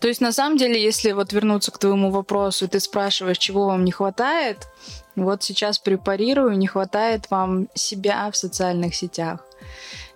[0.00, 3.66] То есть, на самом деле, если вот вернуться к твоему вопросу, и ты спрашиваешь, чего
[3.66, 4.68] вам не хватает,
[5.16, 9.40] вот сейчас препарирую, не хватает вам себя в социальных сетях,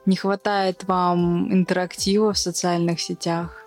[0.06, 3.64] не хватает вам интерактива в социальных сетях.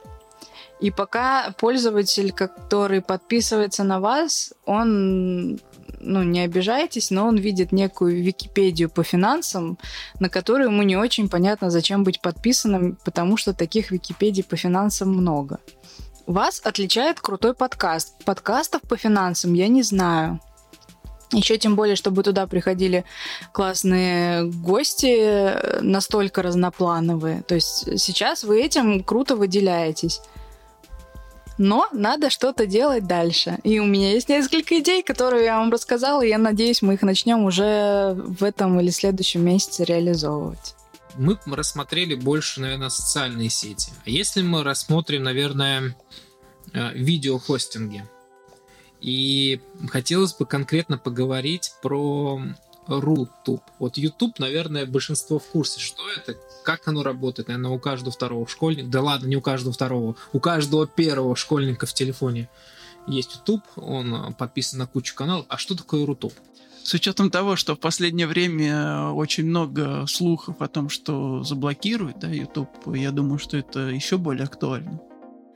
[0.80, 5.60] И пока пользователь, который подписывается на вас, он,
[6.06, 9.78] ну, не обижайтесь, но он видит некую Википедию по финансам,
[10.20, 15.10] на которую ему не очень понятно, зачем быть подписанным, потому что таких Википедий по финансам
[15.10, 15.60] много.
[16.28, 18.24] Вас отличает крутой подкаст.
[18.24, 20.39] Подкастов по финансам я не знаю.
[21.32, 23.06] Еще тем более, чтобы туда приходили
[23.52, 27.42] классные гости, настолько разноплановые.
[27.42, 30.22] То есть сейчас вы этим круто выделяетесь.
[31.58, 33.60] Но надо что-то делать дальше.
[33.63, 37.02] И у меня есть несколько идей, которые я вам рассказала, и я надеюсь, мы их
[37.04, 40.76] начнем уже в этом или следующем месяце реализовывать.
[41.16, 43.92] Мы рассмотрели больше, наверное, социальные сети.
[44.06, 45.96] А если мы рассмотрим, наверное,
[46.74, 48.04] э, видеохостинги,
[49.00, 52.42] и хотелось бы конкретно поговорить про
[52.88, 53.62] Рутуб.
[53.80, 58.48] Вот YouTube, наверное, большинство в курсе, что это, как оно работает, наверное, у каждого второго
[58.48, 62.50] школьника, да ладно, не у каждого второго, у каждого первого школьника в телефоне
[63.08, 65.46] есть YouTube, он подписан на кучу каналов.
[65.50, 66.34] А что такое Рутуб?
[66.84, 72.28] С учетом того, что в последнее время очень много слухов о том, что заблокируют да,
[72.28, 75.00] YouTube, я думаю, что это еще более актуально.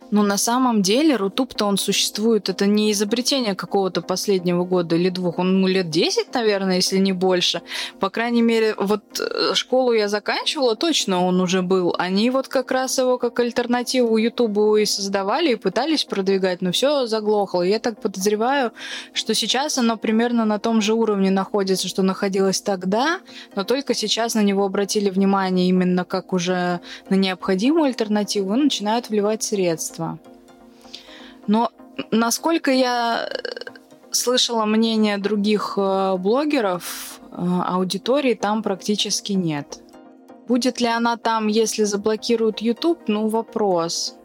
[0.09, 2.47] Ну, на самом деле, Рутуб-то он существует.
[2.49, 5.39] Это не изобретение какого-то последнего года или двух.
[5.39, 7.61] Он ну, лет 10, наверное, если не больше.
[7.99, 11.93] По крайней мере, вот э, школу я заканчивала, точно он уже был.
[11.97, 17.05] Они вот как раз его как альтернативу Ютубу и создавали, и пытались продвигать, но все
[17.05, 17.63] заглохло.
[17.63, 18.71] Я так подозреваю,
[19.13, 23.19] что сейчас оно примерно на том же уровне находится, что находилось тогда,
[23.55, 29.09] но только сейчас на него обратили внимание именно как уже на необходимую альтернативу и начинают
[29.09, 30.19] вливать средства общества.
[31.47, 31.71] Но
[32.11, 33.29] насколько я
[34.11, 39.79] слышала мнение других э, блогеров, э, аудитории там практически нет.
[40.47, 42.99] Будет ли она там, если заблокируют YouTube?
[43.07, 44.15] Ну, вопрос.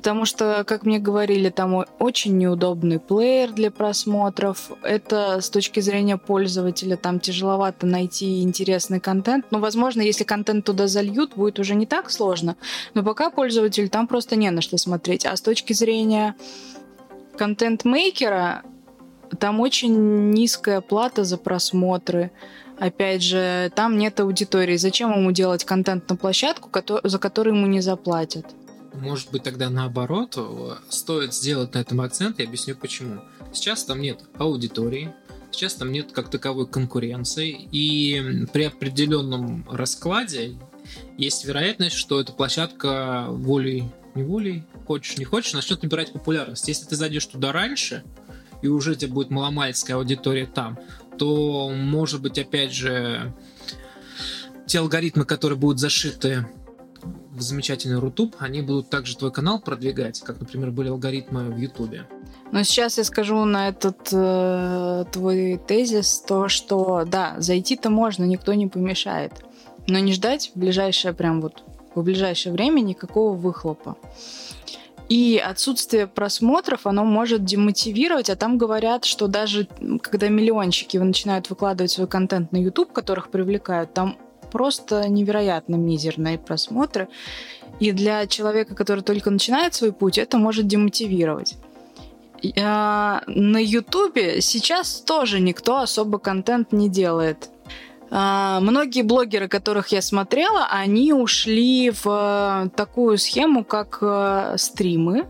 [0.00, 4.70] Потому что, как мне говорили, там очень неудобный плеер для просмотров.
[4.82, 9.44] Это с точки зрения пользователя там тяжеловато найти интересный контент.
[9.50, 12.56] Но, возможно, если контент туда зальют, будет уже не так сложно.
[12.94, 15.26] Но пока пользователь там просто не на что смотреть.
[15.26, 16.34] А с точки зрения
[17.36, 18.62] контент-мейкера,
[19.38, 22.30] там очень низкая плата за просмотры.
[22.78, 24.78] Опять же, там нет аудитории.
[24.78, 26.70] Зачем ему делать контент на площадку,
[27.04, 28.46] за которую ему не заплатят?
[28.94, 30.38] Может быть, тогда наоборот,
[30.88, 33.20] стоит сделать на этом акцент, я объясню почему.
[33.52, 35.14] Сейчас там нет аудитории,
[35.50, 40.56] сейчас там нет как таковой конкуренции, и при определенном раскладе
[41.16, 46.66] есть вероятность, что эта площадка волей не волей, хочешь не хочешь, начнет набирать популярность.
[46.66, 48.02] Если ты зайдешь туда раньше,
[48.62, 50.78] и уже у тебя будет маломальская аудитория там,
[51.18, 53.32] то, может быть, опять же,
[54.66, 56.46] те алгоритмы, которые будут зашиты
[57.04, 62.06] в замечательный Рутуб, они будут также твой канал продвигать, как, например, были алгоритмы в Ютубе.
[62.52, 68.54] Но сейчас я скажу на этот э, твой тезис то, что да, зайти-то можно, никто
[68.54, 69.32] не помешает,
[69.86, 73.96] но не ждать в ближайшее прям вот в ближайшее время никакого выхлопа.
[75.08, 79.66] И отсутствие просмотров, оно может демотивировать, а там говорят, что даже
[80.02, 84.16] когда миллионщики начинают выкладывать свой контент на YouTube, которых привлекают, там
[84.50, 87.08] просто невероятно мизерные просмотры.
[87.78, 91.56] И для человека, который только начинает свой путь, это может демотивировать.
[92.58, 97.50] А, на Ютубе сейчас тоже никто особо контент не делает.
[98.10, 105.26] А, многие блогеры, которых я смотрела, они ушли в такую схему, как э, стримы,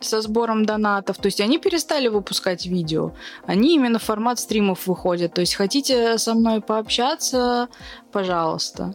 [0.00, 1.16] со сбором донатов.
[1.18, 3.12] То есть они перестали выпускать видео.
[3.46, 5.34] Они именно в формат стримов выходят.
[5.34, 7.68] То есть хотите со мной пообщаться,
[8.12, 8.94] пожалуйста.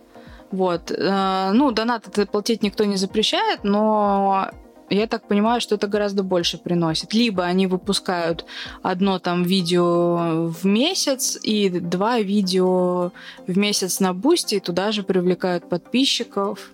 [0.52, 0.92] Вот.
[0.92, 4.50] Э, ну, донаты платить никто не запрещает, но
[4.90, 7.14] я так понимаю, что это гораздо больше приносит.
[7.14, 8.46] Либо они выпускают
[8.84, 13.12] одно там видео в месяц и два видео
[13.48, 16.72] в месяц на бусте, и туда же привлекают подписчиков.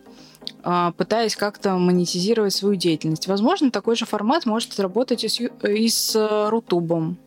[0.61, 3.27] А, пытаясь как-то монетизировать свою деятельность.
[3.27, 7.17] Возможно, такой же формат может работать и с, и с э, Рутубом.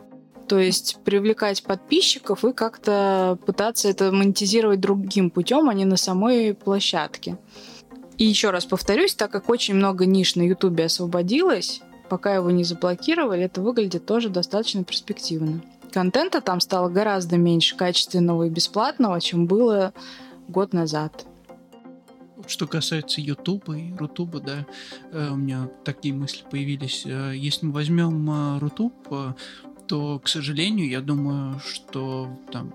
[0.48, 6.52] То есть привлекать подписчиков и как-то пытаться это монетизировать другим путем, а не на самой
[6.52, 7.38] площадке.
[8.18, 12.64] И еще раз повторюсь, так как очень много ниш на Ютубе освободилось, пока его не
[12.64, 15.62] заблокировали, это выглядит тоже достаточно перспективно.
[15.90, 19.94] Контента там стало гораздо меньше качественного и бесплатного, чем было
[20.48, 21.24] год назад.
[22.46, 24.66] Что касается Ютуба и Рутуба, да,
[25.12, 27.04] э, у меня такие мысли появились.
[27.06, 28.94] Э, если мы возьмем э, Рутуб,
[29.86, 32.72] то, к сожалению, я думаю, что там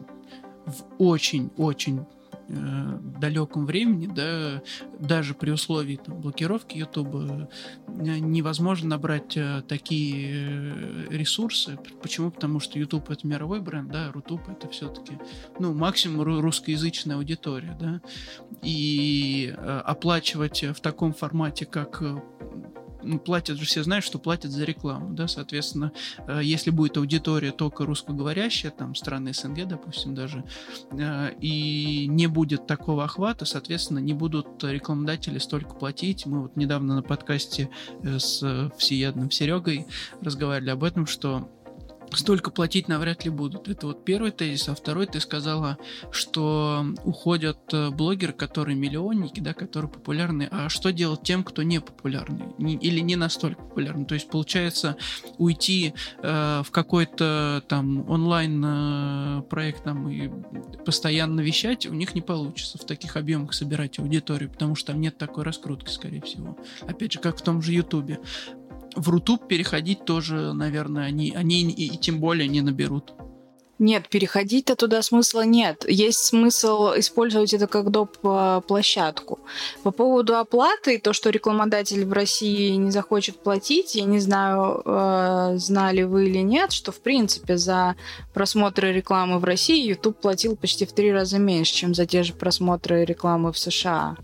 [0.65, 2.05] в очень-очень
[2.49, 4.61] э, далеком времени, да,
[4.99, 7.47] даже при условии там, блокировки YouTube э,
[7.87, 11.77] невозможно набрать э, такие э, ресурсы.
[12.01, 12.31] Почему?
[12.31, 15.17] Потому что YouTube это мировой бренд, да, Рутуб это все-таки,
[15.59, 18.01] ну, максимум русскоязычная аудитория, да,
[18.61, 22.21] и э, оплачивать в таком формате, как э,
[23.23, 25.91] платят же все знают, что платят за рекламу, да, соответственно,
[26.27, 30.43] э, если будет аудитория только русскоговорящая, там, страны СНГ, допустим, даже,
[30.91, 36.25] э, и не будет такого охвата, соответственно, не будут рекламодатели столько платить.
[36.25, 37.69] Мы вот недавно на подкасте
[38.03, 39.85] э, с всеядным Серегой
[40.21, 41.49] разговаривали об этом, что
[42.13, 43.67] столько платить навряд ли будут.
[43.67, 44.69] Это вот первый тезис.
[44.69, 45.77] А второй ты сказала,
[46.11, 50.47] что уходят э, блогеры, которые миллионники, да, которые популярны.
[50.51, 52.47] А что делать тем, кто не популярный?
[52.57, 54.05] Не, или не настолько популярный?
[54.05, 54.97] То есть, получается,
[55.37, 60.29] уйти э, в какой-то там онлайн э, проект там и
[60.85, 65.17] постоянно вещать у них не получится в таких объемах собирать аудиторию, потому что там нет
[65.17, 66.57] такой раскрутки, скорее всего.
[66.81, 68.19] Опять же, как в том же Ютубе
[68.97, 73.13] в Рутуб переходить тоже, наверное, они, они и, и тем более не наберут.
[73.79, 75.85] Нет, переходить-то туда смысла нет.
[75.87, 78.17] Есть смысл использовать это как доп.
[78.65, 79.39] площадку.
[79.83, 85.57] По поводу оплаты, то, что рекламодатель в России не захочет платить, я не знаю, э,
[85.57, 87.95] знали вы или нет, что, в принципе, за
[88.33, 92.33] просмотры рекламы в России YouTube платил почти в три раза меньше, чем за те же
[92.33, 94.17] просмотры рекламы в США.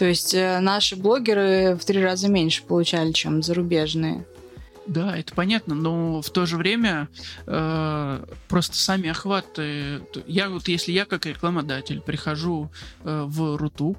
[0.00, 4.26] То есть э, наши блогеры в три раза меньше получали, чем зарубежные.
[4.86, 7.08] Да, это понятно, но в то же время
[7.46, 10.00] э, просто сами охваты.
[10.26, 12.70] Я вот если я как рекламодатель прихожу
[13.04, 13.98] э, в Рутуб,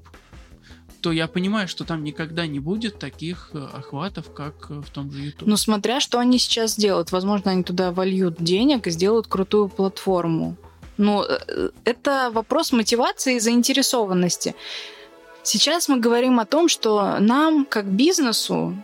[1.01, 5.21] то я понимаю, что там никогда не будет таких э, охватов, как в том же
[5.21, 5.47] YouTube.
[5.47, 7.11] Ну, смотря что они сейчас делают.
[7.11, 10.57] Возможно, они туда вольют денег и сделают крутую платформу.
[10.97, 14.55] Э, это вопрос мотивации и заинтересованности.
[15.43, 18.75] Сейчас мы говорим о том, что нам, как бизнесу,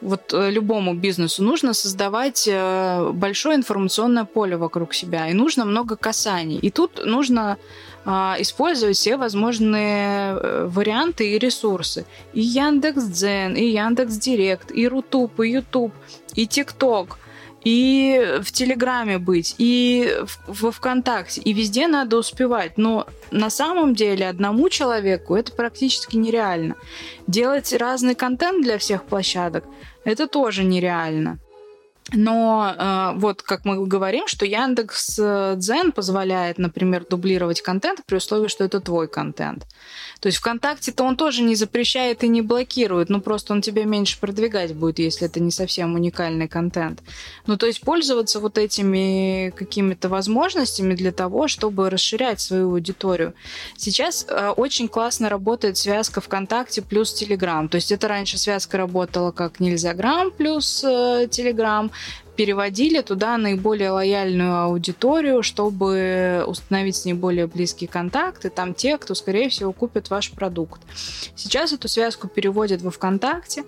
[0.00, 5.96] вот э, любому бизнесу нужно создавать э, большое информационное поле вокруг себя, и нужно много
[5.96, 6.58] касаний.
[6.58, 7.56] И тут нужно
[8.04, 12.04] а, использовать все возможные э, варианты и ресурсы.
[12.34, 15.92] И Яндекс.Дзен, и Яндекс.Директ, и Рутуб, и Ютуб,
[16.34, 17.18] и ТикТок–
[17.66, 22.78] и в Телеграме быть, и во ВКонтакте, и везде надо успевать.
[22.78, 26.76] Но на самом деле одному человеку это практически нереально.
[27.26, 29.64] Делать разный контент для всех площадок
[30.04, 31.40] это тоже нереально.
[32.12, 38.48] Но э, вот как мы говорим, что Яндекс Дзен позволяет, например, дублировать контент при условии,
[38.48, 39.66] что это твой контент.
[40.20, 44.18] То есть ВКонтакте-то он тоже не запрещает и не блокирует, ну просто он тебя меньше
[44.18, 47.02] продвигать будет, если это не совсем уникальный контент.
[47.46, 53.34] Ну то есть пользоваться вот этими какими-то возможностями для того, чтобы расширять свою аудиторию.
[53.76, 57.68] Сейчас э, очень классно работает связка ВКонтакте плюс Телеграм.
[57.68, 61.90] То есть это раньше связка работала как нельзя грамм плюс э, Телеграм
[62.36, 68.98] переводили туда наиболее лояльную аудиторию, чтобы установить с ней более близкий контакт, и там те,
[68.98, 70.82] кто, скорее всего, купит ваш продукт.
[71.34, 73.64] Сейчас эту связку переводят во ВКонтакте,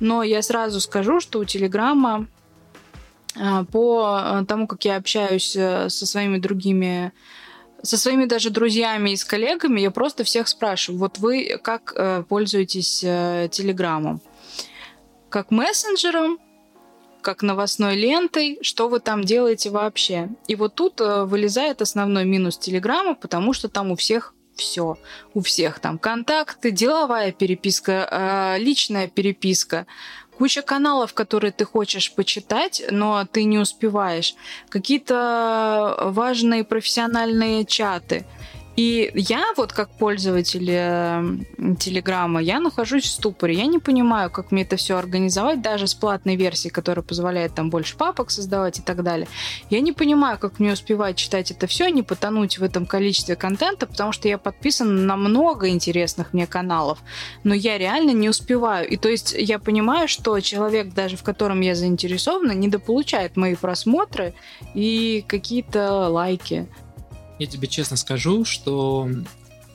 [0.00, 2.26] но я сразу скажу, что у Телеграма
[3.34, 7.12] а, по тому, как я общаюсь э, со своими другими
[7.84, 12.22] со своими даже друзьями и с коллегами, я просто всех спрашиваю, вот вы как э,
[12.28, 14.20] пользуетесь э, Телеграмом?
[15.28, 16.38] Как мессенджером
[17.22, 20.28] как новостной лентой, что вы там делаете вообще.
[20.48, 24.98] И вот тут э, вылезает основной минус Телеграма, потому что там у всех все.
[25.32, 29.86] У всех там контакты, деловая переписка, э, личная переписка,
[30.36, 34.34] куча каналов, которые ты хочешь почитать, но ты не успеваешь,
[34.68, 38.26] какие-то важные профессиональные чаты–
[38.74, 41.22] и я вот как пользователь э,
[41.78, 43.54] Телеграма, я нахожусь в ступоре.
[43.54, 47.68] Я не понимаю, как мне это все организовать, даже с платной версией, которая позволяет там
[47.68, 49.28] больше папок создавать и так далее.
[49.68, 53.86] Я не понимаю, как мне успевать читать это все, не потонуть в этом количестве контента,
[53.86, 57.00] потому что я подписан на много интересных мне каналов,
[57.44, 58.88] но я реально не успеваю.
[58.88, 64.32] И то есть я понимаю, что человек, даже в котором я заинтересована, недополучает мои просмотры
[64.74, 66.66] и какие-то лайки.
[67.42, 69.10] Я тебе честно скажу, что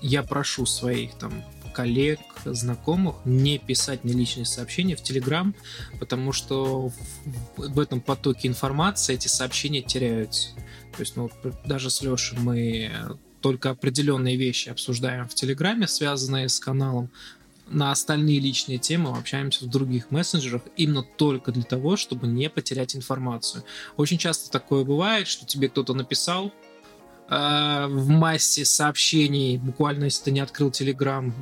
[0.01, 1.43] я прошу своих там
[1.73, 5.53] коллег, знакомых не писать мне личные сообщения в Телеграм,
[5.99, 6.93] потому что
[7.57, 10.51] в, этом потоке информации эти сообщения теряются.
[10.95, 11.29] То есть, ну,
[11.65, 12.89] даже с Лешей мы
[13.41, 17.11] только определенные вещи обсуждаем в Телеграме, связанные с каналом.
[17.67, 22.95] На остальные личные темы общаемся в других мессенджерах именно только для того, чтобы не потерять
[22.95, 23.65] информацию.
[23.97, 26.53] Очень часто такое бывает, что тебе кто-то написал,
[27.29, 31.33] Э, в массе сообщений, буквально если ты не открыл Телеграм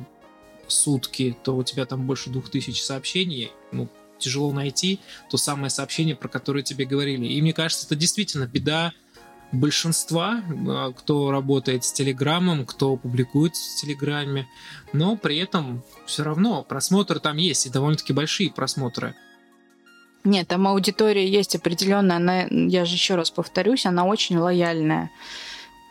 [0.66, 4.98] сутки, то у тебя там больше двух тысяч сообщений, ну, тяжело найти
[5.30, 7.26] то самое сообщение, про которое тебе говорили.
[7.26, 8.92] И мне кажется, это действительно беда
[9.52, 14.48] большинства, э, кто работает с Телеграмом, кто публикует в Телеграме,
[14.92, 19.14] но при этом все равно просмотры там есть, и довольно-таки большие просмотры.
[20.24, 25.10] Нет, там аудитория есть определенная, она, я же еще раз повторюсь, она очень лояльная.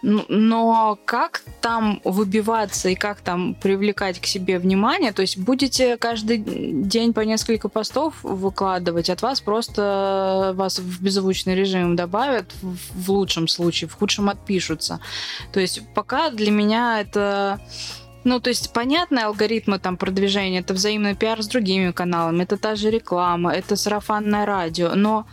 [0.01, 5.11] Но как там выбиваться и как там привлекать к себе внимание?
[5.13, 11.55] То есть будете каждый день по несколько постов выкладывать, от вас просто вас в беззвучный
[11.55, 14.99] режим добавят в лучшем случае, в худшем отпишутся.
[15.51, 17.59] То есть пока для меня это...
[18.23, 22.75] Ну, то есть понятные алгоритмы там продвижения, это взаимный пиар с другими каналами, это та
[22.75, 25.27] же реклама, это сарафанное радио, но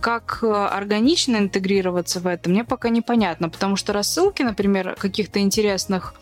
[0.00, 6.14] как э, органично интегрироваться в это, мне пока непонятно, потому что рассылки, например, каких-то интересных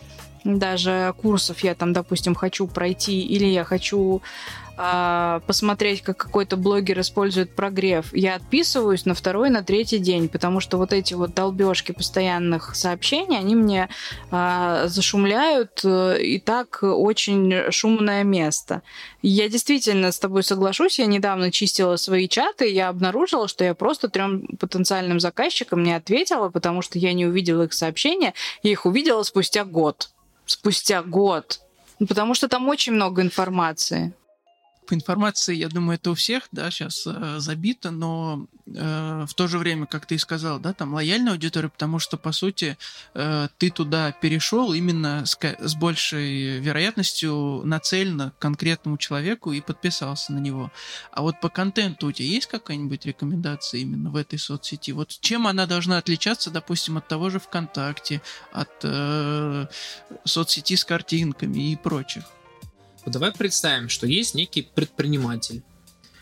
[0.43, 4.21] даже курсов я там, допустим, хочу пройти, или я хочу
[4.77, 10.59] а, посмотреть, как какой-то блогер использует прогрев, я отписываюсь на второй, на третий день, потому
[10.59, 13.89] что вот эти вот долбежки постоянных сообщений, они мне
[14.31, 18.81] а, зашумляют, э, и так очень шумное место.
[19.21, 24.09] Я действительно с тобой соглашусь, я недавно чистила свои чаты, я обнаружила, что я просто
[24.09, 29.23] трем потенциальным заказчикам не ответила, потому что я не увидела их сообщения, я их увидела
[29.23, 30.09] спустя год.
[30.45, 31.61] Спустя год.
[32.07, 34.13] Потому что там очень много информации
[34.85, 39.47] по информации, я думаю, это у всех, да, сейчас э, забито, но э, в то
[39.47, 42.77] же время, как ты и сказал, да, там лояльная аудитория, потому что, по сути,
[43.13, 50.33] э, ты туда перешел именно с, с большей вероятностью нацеленно к конкретному человеку и подписался
[50.33, 50.71] на него.
[51.11, 54.91] А вот по контенту у тебя есть какая-нибудь рекомендация именно в этой соцсети?
[54.91, 58.21] Вот чем она должна отличаться, допустим, от того же ВКонтакте,
[58.51, 59.67] от э,
[60.23, 62.23] соцсети с картинками и прочих?
[63.05, 65.63] Вот давай представим, что есть некий предприниматель,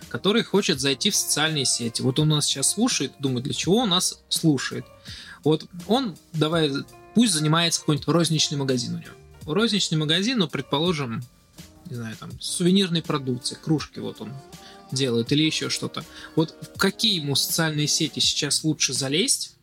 [0.10, 2.02] который хочет зайти в социальные сети.
[2.02, 4.86] Вот он нас сейчас слушает, думает, для чего он нас слушает.
[5.44, 6.72] Вот он, давай,
[7.16, 9.14] пусть занимается какой-нибудь розничный магазин у него.
[9.46, 11.24] Розничный магазин, ну, предположим,
[11.90, 14.34] не знаю, там, сувенирной продукции, кружки вот он
[14.92, 16.04] делает или еще что-то.
[16.36, 19.56] Вот в какие ему социальные сети сейчас лучше залезть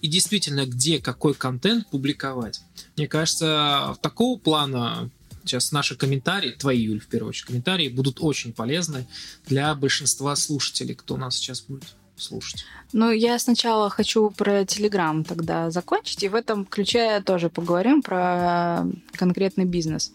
[0.00, 2.60] и действительно где какой контент публиковать.
[2.96, 5.10] Мне кажется, такого плана
[5.48, 9.06] Сейчас наши комментарии, твои, Юль, в первую очередь, комментарии будут очень полезны
[9.46, 12.64] для большинства слушателей, кто нас сейчас будет слушать.
[12.92, 18.84] Ну, я сначала хочу про Телеграм тогда закончить, и в этом ключе тоже поговорим про
[19.12, 20.12] конкретный бизнес.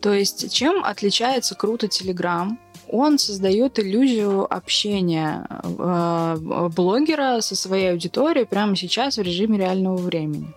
[0.00, 2.58] То есть, чем отличается круто Телеграм?
[2.88, 10.54] Он создает иллюзию общения э, блогера со своей аудиторией прямо сейчас в режиме реального времени.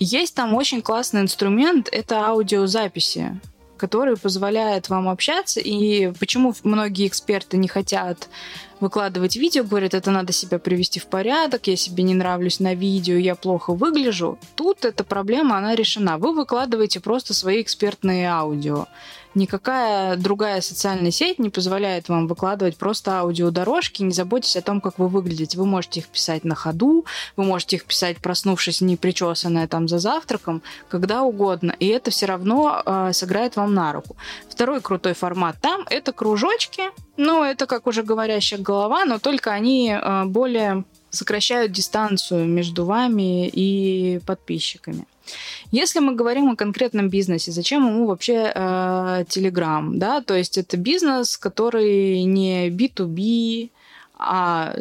[0.00, 3.38] Есть там очень классный инструмент, это аудиозаписи
[3.76, 5.58] который позволяет вам общаться.
[5.58, 8.28] И почему многие эксперты не хотят
[8.80, 13.16] выкладывать видео, говорят, это надо себя привести в порядок, я себе не нравлюсь на видео,
[13.16, 14.38] я плохо выгляжу.
[14.56, 16.18] Тут эта проблема, она решена.
[16.18, 18.86] Вы выкладываете просто свои экспертные аудио.
[19.34, 24.98] Никакая другая социальная сеть не позволяет вам выкладывать просто аудиодорожки, не заботьтесь о том, как
[24.98, 25.56] вы выглядите.
[25.56, 27.06] Вы можете их писать на ходу,
[27.36, 32.26] вы можете их писать, проснувшись не причесанная там за завтраком, когда угодно, и это все
[32.26, 34.16] равно э, сыграет вам на руку.
[34.48, 36.82] Второй крутой формат там— это кружочки,
[37.16, 43.48] ну, это как уже говорящая голова, но только они э, более сокращают дистанцию между вами
[43.48, 45.04] и подписчиками.
[45.70, 49.90] Если мы говорим о конкретном бизнесе, зачем ему вообще э, Telegram?
[49.94, 50.20] Да?
[50.20, 53.70] То есть это бизнес, который не B2B,
[54.18, 54.74] а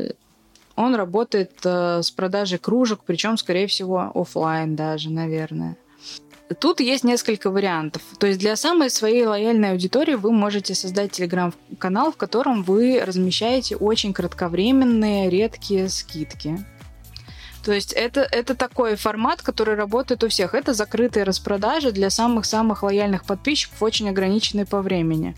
[0.75, 5.75] он работает э, с продажей кружек, причем, скорее всего, офлайн даже, наверное.
[6.59, 8.01] Тут есть несколько вариантов.
[8.17, 13.75] То есть для самой своей лояльной аудитории вы можете создать телеграм-канал, в котором вы размещаете
[13.75, 16.65] очень кратковременные, редкие скидки.
[17.63, 20.55] То есть это, это такой формат, который работает у всех.
[20.55, 25.35] Это закрытые распродажи для самых-самых лояльных подписчиков, очень ограниченные по времени.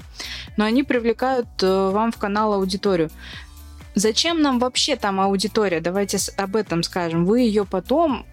[0.55, 3.09] Но они привлекают э, вам в канал аудиторию.
[3.95, 5.81] Зачем нам вообще там аудитория?
[5.81, 7.25] Давайте об этом скажем.
[7.25, 8.25] Вы ее потом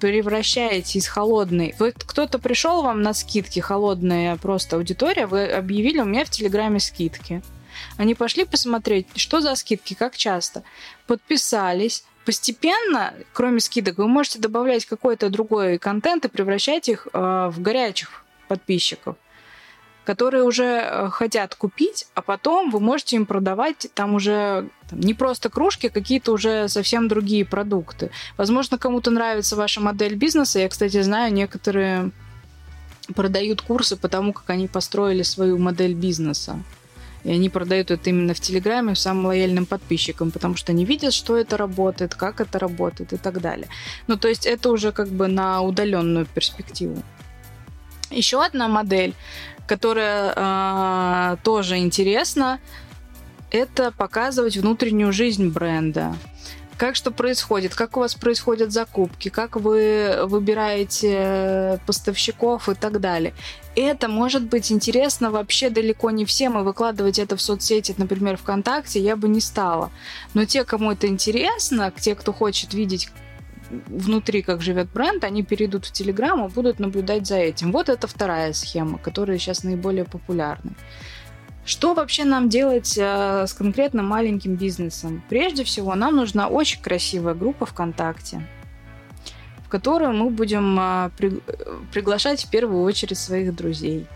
[0.00, 1.74] превращаете из холодной.
[1.78, 6.80] Вот кто-то пришел вам на скидки, холодная просто аудитория, вы объявили у меня в Телеграме
[6.80, 7.42] скидки.
[7.96, 10.62] Они пошли посмотреть, что за скидки, как часто.
[11.06, 17.60] Подписались, постепенно, кроме скидок, вы можете добавлять какой-то другой контент и превращать их э, в
[17.60, 19.16] горячих подписчиков,
[20.04, 25.14] которые уже э, хотят купить, а потом вы можете им продавать там уже там, не
[25.14, 28.10] просто кружки, а какие-то уже совсем другие продукты.
[28.36, 30.58] Возможно, кому-то нравится ваша модель бизнеса.
[30.58, 32.10] Я, кстати, знаю, некоторые
[33.14, 36.58] продают курсы по тому, как они построили свою модель бизнеса.
[37.24, 41.36] И они продают это именно в Телеграме самым лояльным подписчикам, потому что они видят, что
[41.36, 43.68] это работает, как это работает и так далее.
[44.08, 47.00] Ну, то есть это уже как бы на удаленную перспективу.
[48.10, 49.14] Еще одна модель,
[49.66, 52.60] которая э, тоже интересна,
[53.50, 56.14] это показывать внутреннюю жизнь бренда
[56.82, 63.34] как что происходит, как у вас происходят закупки, как вы выбираете поставщиков и так далее.
[63.76, 68.98] Это может быть интересно вообще далеко не всем, и выкладывать это в соцсети, например, ВКонтакте,
[68.98, 69.92] я бы не стала.
[70.34, 73.10] Но те, кому это интересно, те, кто хочет видеть
[73.86, 77.72] внутри, как живет бренд, они перейдут в Телеграм и будут наблюдать за этим.
[77.72, 80.72] Вот это вторая схема, которая сейчас наиболее популярна.
[81.64, 85.22] Что вообще нам делать э, с конкретно маленьким бизнесом?
[85.28, 88.46] Прежде всего, нам нужна очень красивая группа ВКонтакте,
[89.64, 91.40] в которую мы будем а, при,
[91.92, 94.06] приглашать в первую очередь своих друзей.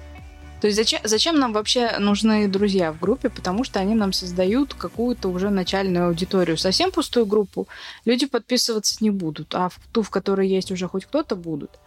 [0.61, 3.29] То есть зачем, зачем нам вообще нужны друзья в группе?
[3.29, 6.57] Потому что они нам создают какую-то уже начальную аудиторию.
[6.57, 7.69] Совсем пустую группу
[8.05, 11.79] люди подписываться не будут, а в ту, в которой есть уже хоть кто-то, будут.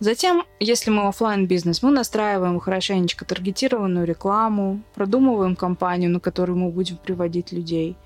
[0.00, 6.70] Затем, если мы офлайн бизнес, мы настраиваем хорошенечко таргетированную рекламу, продумываем кампанию, на которую мы
[6.70, 7.96] будем приводить людей.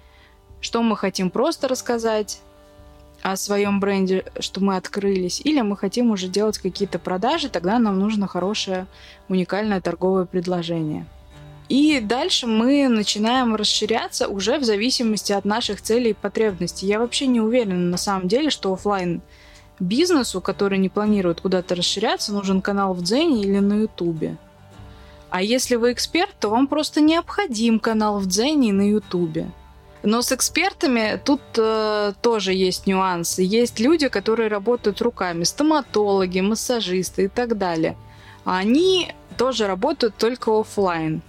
[0.60, 2.40] Что мы хотим просто рассказать,
[3.32, 7.98] о своем бренде, что мы открылись, или мы хотим уже делать какие-то продажи, тогда нам
[7.98, 8.86] нужно хорошее
[9.28, 11.06] уникальное торговое предложение.
[11.68, 16.86] И дальше мы начинаем расширяться уже в зависимости от наших целей и потребностей.
[16.86, 19.20] Я вообще не уверена на самом деле, что офлайн
[19.80, 24.36] бизнесу, который не планирует куда-то расширяться, нужен канал в Дзене или на Ютубе.
[25.30, 29.50] А если вы эксперт, то вам просто необходим канал в Дзене и на Ютубе.
[30.06, 33.42] Но с экспертами тут э, тоже есть нюансы.
[33.42, 37.96] Есть люди, которые работают руками, стоматологи, массажисты и так далее.
[38.44, 41.22] Они тоже работают только офлайн.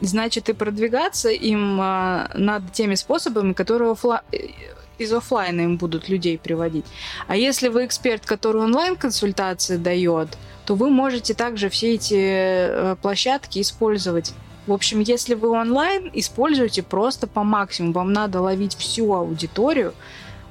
[0.00, 4.22] Значит, и продвигаться им э, надо теми способами, которые офла...
[4.30, 4.38] Э,
[4.96, 6.84] из офлайна им будут людей приводить.
[7.26, 10.28] А если вы эксперт, который онлайн-консультации дает,
[10.66, 14.34] то вы можете также все эти э, площадки использовать
[14.66, 17.92] в общем, если вы онлайн, используйте просто по максимуму.
[17.92, 19.94] Вам надо ловить всю аудиторию,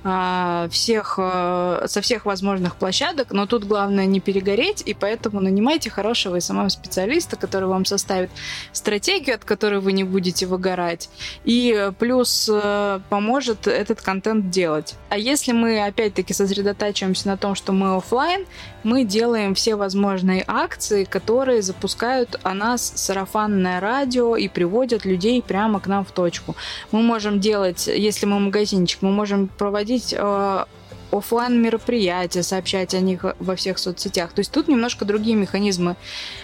[0.04, 6.40] всех, э, со всех возможных площадок, но тут главное не перегореть, и поэтому нанимайте хорошего
[6.40, 8.30] SMM-специалиста, который вам составит
[8.74, 11.10] стратегию, от которой вы не будете выгорать,
[11.46, 14.96] и плюс э, поможет этот контент делать.
[15.10, 18.46] А если мы опять-таки сосредотачиваемся на том, что мы офлайн,
[18.84, 25.80] мы делаем все возможные акции, которые запускают о нас сарафанное радио и приводят людей прямо
[25.80, 26.58] к нам в точку.
[26.92, 30.66] Мы можем делать, если мы магазинчик, мы можем проводить э,
[31.12, 34.34] офлайн мероприятия, сообщать о них во всех соцсетях.
[34.34, 35.96] То есть тут немножко другие механизмы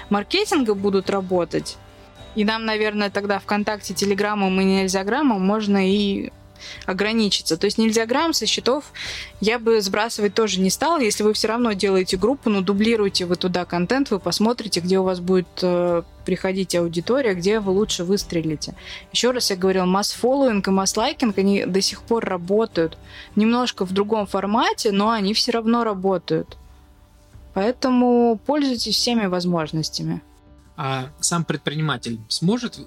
[0.09, 1.77] маркетинга будут работать.
[2.35, 6.31] И нам, наверное, тогда ВКонтакте, Телеграмом и Нельзяграммом можно и
[6.85, 7.57] ограничиться.
[7.57, 8.85] То есть нельзя грамм со счетов
[9.41, 10.99] я бы сбрасывать тоже не стала.
[10.99, 15.03] Если вы все равно делаете группу, ну, дублируете вы туда контент, вы посмотрите, где у
[15.03, 18.75] вас будет э, приходить аудитория, где вы лучше выстрелите.
[19.13, 22.97] Еще раз я говорила, масс-фоллоуинг и масс-лайкинг, они до сих пор работают.
[23.35, 26.57] Немножко в другом формате, но они все равно работают.
[27.53, 30.21] Поэтому пользуйтесь всеми возможностями.
[30.75, 32.79] А сам предприниматель сможет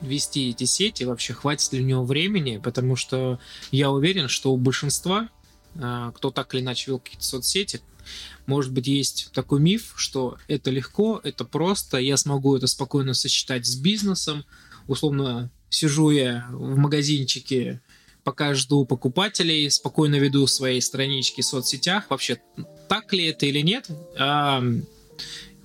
[0.00, 3.38] вести эти сети, вообще хватит ли у него времени, потому что
[3.70, 5.28] я уверен, что у большинства,
[5.76, 7.80] а, кто так или иначе вел какие-то соцсети,
[8.46, 13.66] может быть, есть такой миф, что это легко, это просто, я смогу это спокойно сочетать
[13.66, 14.44] с бизнесом.
[14.86, 17.80] Условно, сижу я в магазинчике,
[18.22, 22.10] пока жду покупателей, спокойно веду свои странички в соцсетях.
[22.10, 22.40] Вообще,
[22.88, 23.88] так ли это или нет?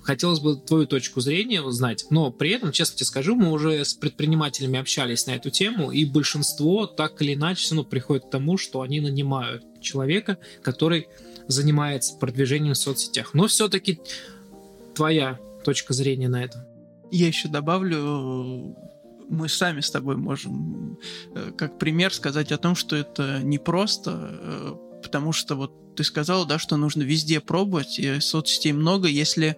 [0.02, 3.94] Хотелось бы твою точку зрения узнать, но при этом, честно тебе скажу, мы уже с
[3.94, 8.80] предпринимателями общались на эту тему, и большинство так или иначе равно приходит к тому, что
[8.80, 11.08] они нанимают человека, который
[11.46, 13.34] занимается продвижением в соцсетях.
[13.34, 14.00] Но все-таки
[14.94, 16.66] твоя точка зрения на это.
[17.10, 18.76] Я еще добавлю,
[19.28, 20.98] мы сами с тобой можем
[21.34, 26.04] э, как пример сказать о том, что это не просто, э, потому что вот ты
[26.04, 29.08] сказал, да, что нужно везде пробовать, и соцсетей много.
[29.08, 29.56] Если,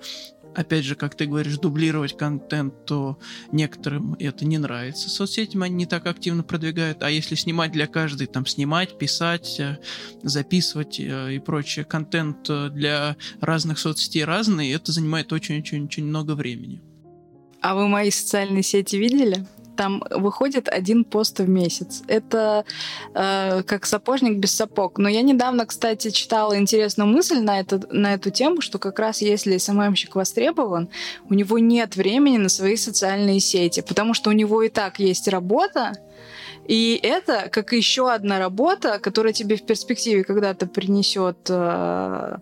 [0.55, 3.19] опять же, как ты говоришь, дублировать контент, то
[3.53, 5.09] некоторым это не нравится.
[5.09, 9.79] Соцсетям они не так активно продвигают, а если снимать для каждой, там, снимать, писать, э,
[10.23, 16.83] записывать э, и прочее, контент э, для разных соцсетей разный, это занимает очень-очень-очень много времени.
[17.61, 19.47] А вы мои социальные сети видели?
[19.77, 22.03] Там выходит один пост в месяц.
[22.09, 22.65] Это
[23.15, 24.99] э, как сапожник без сапог.
[24.99, 29.23] Но я недавно, кстати, читала интересную мысль на, это, на эту тему, что как раз
[29.23, 30.89] если СММщик востребован,
[31.29, 35.29] у него нет времени на свои социальные сети, потому что у него и так есть
[35.29, 35.93] работа,
[36.67, 42.37] и это как еще одна работа, которая тебе в перспективе когда-то принесет э,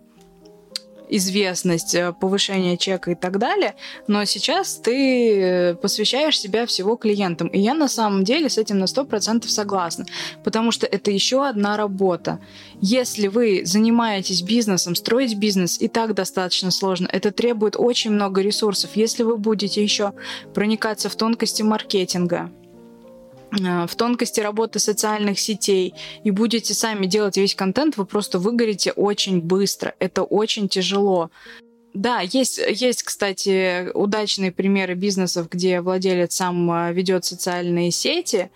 [1.11, 3.75] известность, э, повышение чека и так далее,
[4.07, 7.47] но сейчас ты э, посвящаешь себя всего клиентам.
[7.49, 10.05] И я на самом деле с этим на 100% согласна,
[10.43, 12.39] потому что это еще одна работа.
[12.81, 18.91] Если вы занимаетесь бизнесом, строить бизнес и так достаточно сложно, это требует очень много ресурсов.
[18.95, 20.13] Если вы будете еще
[20.53, 22.49] проникаться в тонкости маркетинга,
[23.51, 25.93] в тонкости работы социальных сетей
[26.23, 29.93] и будете сами делать весь контент, вы просто выгорите очень быстро.
[29.99, 31.29] Это очень тяжело.
[31.93, 38.49] Да, есть, есть, кстати, удачные примеры бизнесов, где владелец сам э, ведет социальные сети,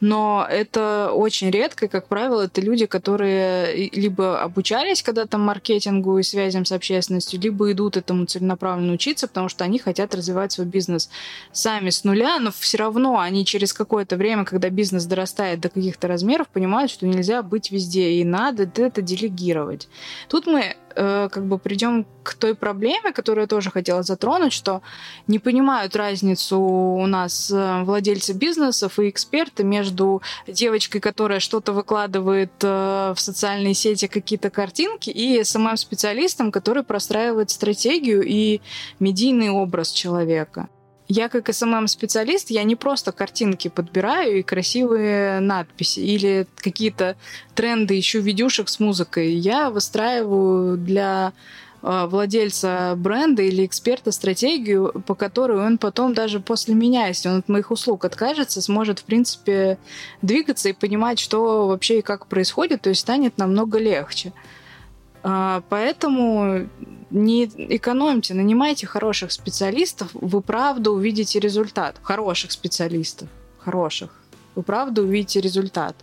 [0.00, 6.22] но это очень редко, и, как правило, это люди, которые либо обучались когда-то маркетингу и
[6.22, 11.10] связям с общественностью, либо идут этому целенаправленно учиться, потому что они хотят развивать свой бизнес
[11.52, 16.08] сами с нуля, но все равно они через какое-то время, когда бизнес дорастает до каких-то
[16.08, 19.88] размеров, понимают, что нельзя быть везде, и надо это делегировать.
[20.28, 24.82] Тут мы э, как бы придем к той проблеме, которую я тоже хотела затронуть, что
[25.26, 32.52] не понимают разницу у нас э, владельцы бизнесов и эксперты между девочкой, которая что-то выкладывает
[32.62, 38.60] э, в социальные сети, какие-то картинки, и самым специалистом, который простраивает стратегию и
[38.98, 40.68] медийный образ человека.
[41.08, 47.16] Я как СММ-специалист, я не просто картинки подбираю и красивые надписи или какие-то
[47.54, 49.32] тренды ищу видюшек с музыкой.
[49.32, 51.32] Я выстраиваю для
[51.80, 57.38] а, владельца бренда или эксперта стратегию, по которой он потом даже после меня, если он
[57.38, 59.78] от моих услуг откажется, сможет, в принципе,
[60.20, 64.34] двигаться и понимать, что вообще и как происходит, то есть станет намного легче.
[65.22, 66.68] А, поэтому
[67.10, 71.98] не экономьте, нанимайте хороших специалистов, вы правда увидите результат.
[72.02, 73.28] Хороших специалистов,
[73.58, 74.10] хороших.
[74.54, 75.96] Вы правда увидите результат.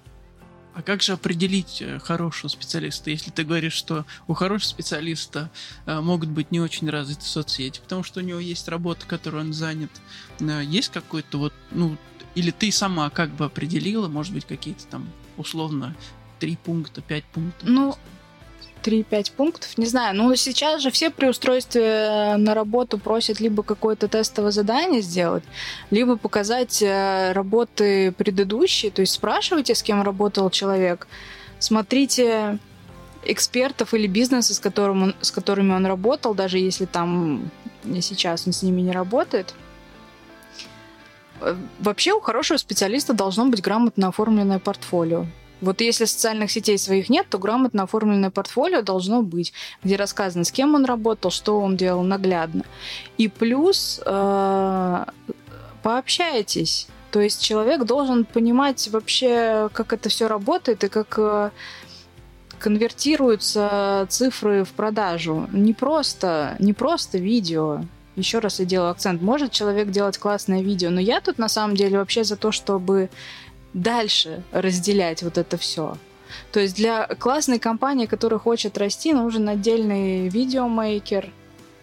[0.75, 5.49] А как же определить э, хорошего специалиста, если ты говоришь, что у хорошего специалиста
[5.85, 9.53] э, могут быть не очень развиты соцсети, потому что у него есть работа, которой он
[9.53, 9.89] занят,
[10.41, 11.95] э, есть какой-то вот, ну,
[12.35, 15.95] или ты сама как бы определила, может быть, какие-то там условно
[16.39, 17.69] три пункта, пять пунктов?
[17.69, 17.95] Ну,
[18.85, 19.77] 3-5 пунктов.
[19.77, 24.51] Не знаю, ну сейчас же все при устройстве э, на работу просят либо какое-то тестовое
[24.51, 25.43] задание сделать,
[25.89, 28.91] либо показать э, работы предыдущие.
[28.91, 31.07] То есть спрашивайте, с кем работал человек,
[31.59, 32.59] смотрите
[33.23, 37.49] экспертов или бизнеса, с, которым он, с которыми он работал, даже если там
[38.01, 39.55] сейчас он с ними не работает.
[41.41, 45.25] Э, вообще у хорошего специалиста должно быть грамотно оформленное портфолио.
[45.65, 49.51] Вот если социальных сетей своих нет, то грамотно оформленное портфолио должно быть,
[49.83, 52.63] где рассказано, с кем он работал, что он делал наглядно.
[53.17, 55.05] И плюс э,
[55.81, 56.87] пообщайтесь.
[57.09, 61.49] То есть человек должен понимать вообще, как это все работает и как э,
[62.59, 65.47] конвертируются цифры в продажу.
[65.51, 67.81] Не просто, не просто видео.
[68.15, 69.21] Еще раз я делаю акцент.
[69.21, 73.09] Может человек делать классное видео, но я тут на самом деле вообще за то, чтобы
[73.75, 75.95] дальше разделять вот это все.
[76.51, 81.31] То есть для классной компании, которая хочет расти, нужен отдельный видеомейкер,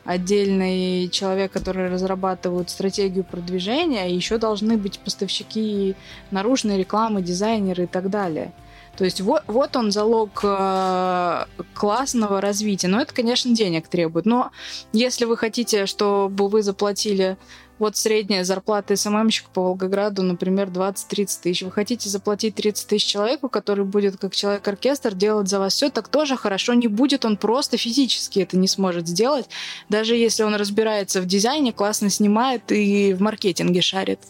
[0.05, 5.95] отдельный человек, который разрабатывает стратегию продвижения, и еще должны быть поставщики
[6.31, 8.53] наружной рекламы, дизайнеры и так далее.
[8.97, 12.89] То есть вот, вот он залог э, классного развития.
[12.89, 14.27] Но это, конечно, денег требует.
[14.27, 14.51] Но
[14.93, 17.39] если вы хотите, чтобы вы заплатили
[17.83, 21.63] вот средняя зарплата СММщика по Волгограду, например, 20-30 тысяч.
[21.63, 26.07] Вы хотите заплатить 30 тысяч человеку, который будет как человек-оркестр делать за вас все, так
[26.07, 27.25] тоже хорошо не будет.
[27.25, 29.47] Он просто физически это не сможет сделать.
[29.89, 34.21] Даже если он разбирается в дизайне, классно снимает и в маркетинге шарит.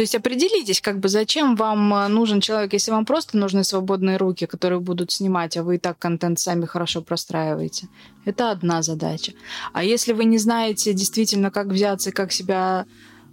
[0.00, 4.16] То есть определитесь, как бы зачем вам э, нужен человек, если вам просто нужны свободные
[4.16, 7.86] руки, которые будут снимать, а вы и так контент сами хорошо простраиваете.
[8.24, 9.34] Это одна задача.
[9.74, 12.86] А если вы не знаете действительно, как взяться, как себя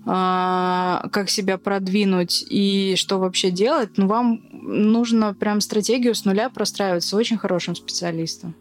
[0.05, 6.49] а, как себя продвинуть и что вообще делать, ну, вам нужно прям стратегию с нуля
[6.49, 8.55] простраивать с очень хорошим специалистом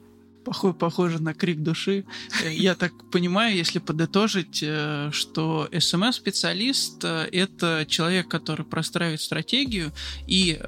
[0.47, 2.05] похоже, похоже на крик души.
[2.45, 9.93] Э, я так понимаю, если подытожить, э, что SMM-специалист э,— это человек, который простраивает стратегию,
[10.27, 10.59] и,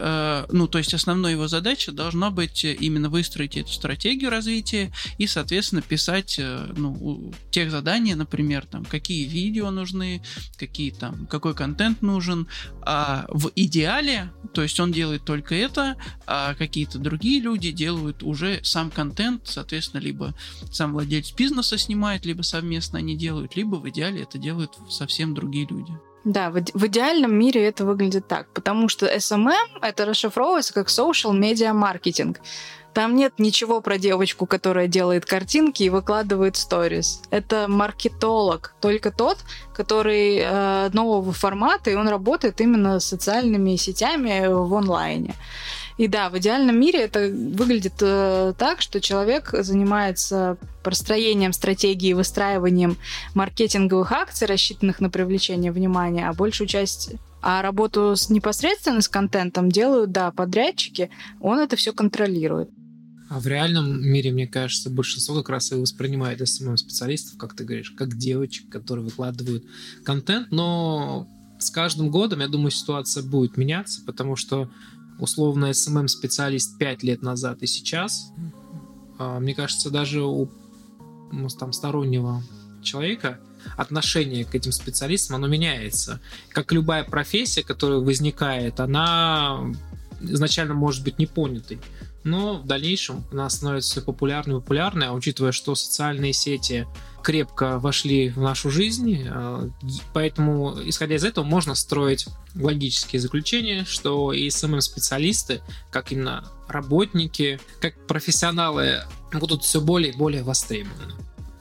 [0.50, 5.82] ну, то есть основной его задача должна быть именно выстроить эту стратегию развития и, соответственно,
[5.82, 6.40] писать,
[6.76, 10.22] ну, тех задания, например, там, какие видео нужны,
[10.56, 12.48] какие там, какой контент нужен,
[12.82, 18.60] а в идеале, то есть он делает только это, а какие-то другие люди делают уже
[18.62, 19.67] сам контент, соответственно,
[19.98, 20.34] либо
[20.70, 25.66] сам владелец бизнеса снимает, либо совместно они делают, либо в идеале это делают совсем другие
[25.66, 25.92] люди.
[26.24, 31.32] Да, в, в идеальном мире это выглядит так, потому что SMM это расшифровывается как social
[31.32, 32.36] media marketing.
[32.94, 37.22] Там нет ничего про девочку, которая делает картинки и выкладывает сторис.
[37.30, 39.38] Это маркетолог, только тот,
[39.72, 45.34] который э, нового формата, и он работает именно с социальными сетями в онлайне.
[45.98, 52.96] И да, в идеальном мире это выглядит э, так, что человек занимается простроением стратегии, выстраиванием
[53.34, 59.70] маркетинговых акций, рассчитанных на привлечение внимания, а большую часть а работу с, непосредственно с контентом
[59.70, 62.70] делают, да, подрядчики, он это все контролирует.
[63.28, 67.90] А в реальном мире, мне кажется, большинство как раз и воспринимает СММ-специалистов, как ты говоришь,
[67.90, 69.64] как девочек, которые выкладывают
[70.04, 71.28] контент, но
[71.58, 74.70] с каждым годом, я думаю, ситуация будет меняться, потому что
[75.18, 78.32] условно СММ-специалист 5 лет назад и сейчас,
[79.18, 80.48] а, мне кажется, даже у
[81.32, 82.42] ну, там, стороннего
[82.82, 83.40] человека
[83.76, 86.20] отношение к этим специалистам, оно меняется.
[86.50, 89.72] Как любая профессия, которая возникает, она
[90.20, 91.80] изначально может быть непонятой.
[92.24, 96.86] Но в дальнейшем она становится все популярной и популярной, а учитывая, что социальные сети
[97.22, 99.68] крепко вошли в нашу жизнь, э,
[100.12, 105.60] поэтому, исходя из этого, можно строить логические заключения, что и СММ-специалисты,
[105.90, 109.02] как именно работники, как профессионалы,
[109.32, 111.14] будут все более и более востребованы.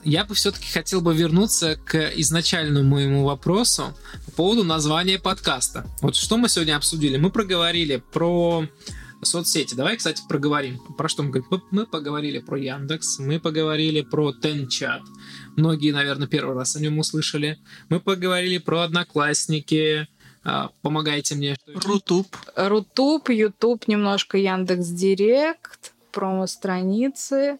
[0.03, 3.93] Я бы все-таки хотел бы вернуться к изначальному моему вопросу
[4.27, 5.85] по поводу названия подкаста.
[6.01, 7.17] Вот что мы сегодня обсудили?
[7.17, 8.67] Мы проговорили про
[9.21, 9.75] соцсети.
[9.75, 10.79] Давай, кстати, проговорим.
[10.97, 11.63] Про что мы говорим?
[11.71, 15.01] Мы поговорили про Яндекс, мы поговорили про Тенчат.
[15.55, 17.57] Многие, наверное, первый раз о нем услышали.
[17.89, 20.07] Мы поговорили про Одноклассники,
[20.43, 21.55] а, помогайте мне.
[21.67, 22.27] Рутуб.
[22.55, 27.59] Рутуб, Ютуб, немножко Яндекс Директ, промо-страницы.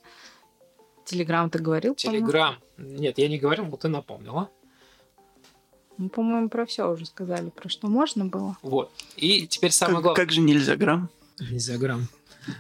[1.05, 1.95] Телеграм ты говорил?
[1.95, 2.55] Телеграм.
[2.77, 4.49] Нет, я не говорил, вот ты напомнила.
[5.97, 8.55] Мы, по-моему, про все уже сказали, про что можно было.
[8.61, 8.91] Вот.
[9.15, 10.25] И теперь самое как, главное.
[10.25, 11.09] Как же нельзя грамм?
[11.39, 12.07] Нельзя грамм.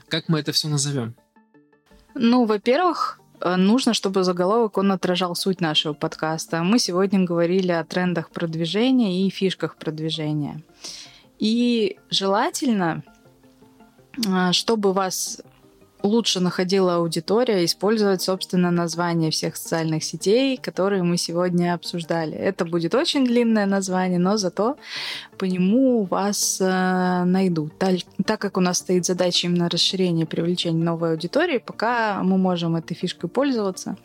[0.07, 1.15] Как мы это все назовем?
[2.13, 6.63] Ну, во-первых, э, нужно, чтобы заголовок он отражал суть нашего подкаста.
[6.63, 10.61] Мы сегодня говорили о трендах продвижения и фишках продвижения.
[11.39, 13.03] И желательно,
[14.25, 15.41] э, чтобы вас
[16.03, 22.35] лучше находила аудитория использовать, собственно, название всех социальных сетей, которые мы сегодня обсуждали.
[22.35, 24.77] Это будет очень длинное название, но зато
[25.37, 27.77] по нему вас э, найдут.
[27.77, 27.95] Так,
[28.25, 32.93] так как у нас стоит задача именно расширения привлечения новой аудитории, пока мы можем этой
[32.95, 33.97] фишкой пользоваться.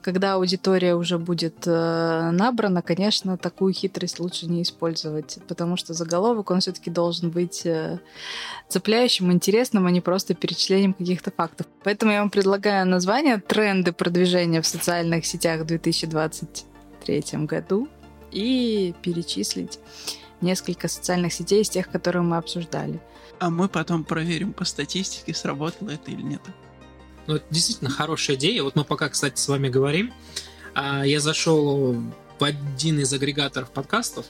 [0.00, 6.50] Когда аудитория уже будет э, набрана, конечно, такую хитрость лучше не использовать, потому что заголовок,
[6.50, 7.98] он все-таки должен быть э,
[8.68, 11.66] цепляющим, интересным, а не просто перечислением каких-то фактов.
[11.84, 17.88] Поэтому я вам предлагаю название «Тренды продвижения в социальных сетях в 2023 году»
[18.30, 19.78] и перечислить
[20.40, 23.00] несколько социальных сетей из тех, которые мы обсуждали.
[23.38, 26.40] А мы потом проверим по статистике, сработало это или нет.
[27.26, 28.62] Ну, это действительно хорошая идея.
[28.62, 30.12] Вот мы пока, кстати, с вами говорим.
[30.74, 31.94] А, я зашел
[32.38, 34.26] в один из агрегаторов подкастов,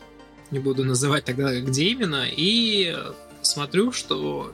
[0.51, 2.95] не буду называть тогда, где именно, и
[3.41, 4.53] смотрю, что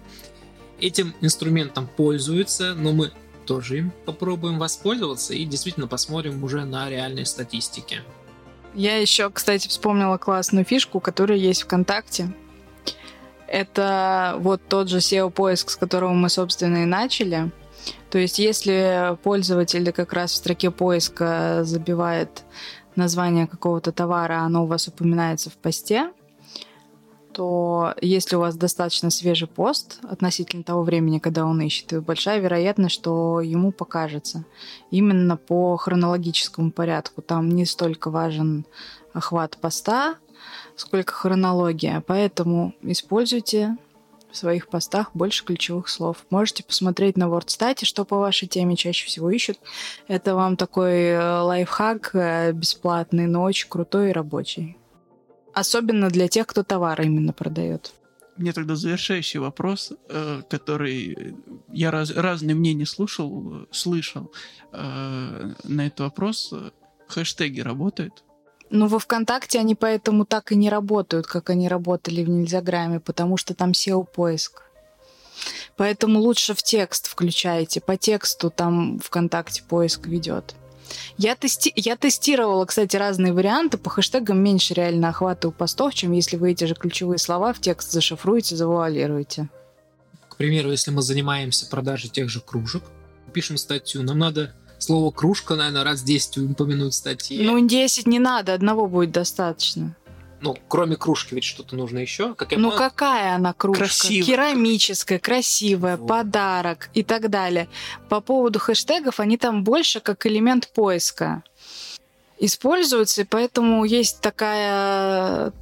[0.80, 3.10] этим инструментом пользуются, но мы
[3.46, 8.02] тоже им попробуем воспользоваться и действительно посмотрим уже на реальные статистики.
[8.74, 12.32] Я еще, кстати, вспомнила классную фишку, которая есть ВКонтакте.
[13.46, 17.50] Это вот тот же SEO-поиск, с которого мы, собственно, и начали.
[18.10, 22.44] То есть, если пользователь как раз в строке поиска забивает
[22.94, 26.10] название какого-то товара, оно у вас упоминается в посте,
[27.38, 32.96] то если у вас достаточно свежий пост относительно того времени, когда он ищет, большая вероятность,
[32.96, 34.44] что ему покажется.
[34.90, 37.22] Именно по хронологическому порядку.
[37.22, 38.66] Там не столько важен
[39.12, 40.16] охват поста,
[40.74, 42.02] сколько хронология.
[42.04, 43.76] Поэтому используйте
[44.32, 46.26] в своих постах больше ключевых слов.
[46.30, 49.60] Можете посмотреть на WordStat, что по вашей теме чаще всего ищут.
[50.08, 54.76] Это вам такой э, лайфхак э, бесплатный, но очень крутой и рабочий.
[55.58, 57.92] Особенно для тех, кто товар именно продает.
[58.36, 61.34] Мне тогда завершающий вопрос, э, который
[61.72, 64.30] я раз, разные мнения слушал, слышал
[64.72, 66.54] э, на этот вопрос.
[67.08, 68.22] Хэштеги работают?
[68.70, 73.36] Ну, во ВКонтакте они поэтому так и не работают, как они работали в Нельзяграме, потому
[73.36, 74.62] что там SEO-поиск.
[75.76, 77.80] Поэтому лучше в текст включайте.
[77.80, 80.54] По тексту там ВКонтакте поиск ведет.
[81.16, 81.72] Я, тести...
[81.76, 83.78] я тестировала, кстати, разные варианты.
[83.78, 87.60] По хэштегам меньше реально охвата у постов, чем если вы эти же ключевые слова в
[87.60, 89.48] текст зашифруете, завуалируете.
[90.28, 92.82] К примеру, если мы занимаемся продажей тех же кружек,
[93.32, 97.44] пишем статью, нам надо слово кружка, наверное, раз 10 упомянуть в статье.
[97.44, 99.96] Ну, 10 не надо, одного будет достаточно.
[100.40, 102.34] Ну, кроме кружки ведь что-то нужно еще.
[102.34, 103.84] Как я ну, понял, какая она кружка?
[103.84, 104.26] Красивая.
[104.26, 106.08] Керамическая, красивая, Вот.
[106.08, 107.68] подарок и так далее.
[108.08, 111.42] По поводу хэштегов, они там больше как элемент поиска
[112.38, 115.52] используются, и поэтому есть такая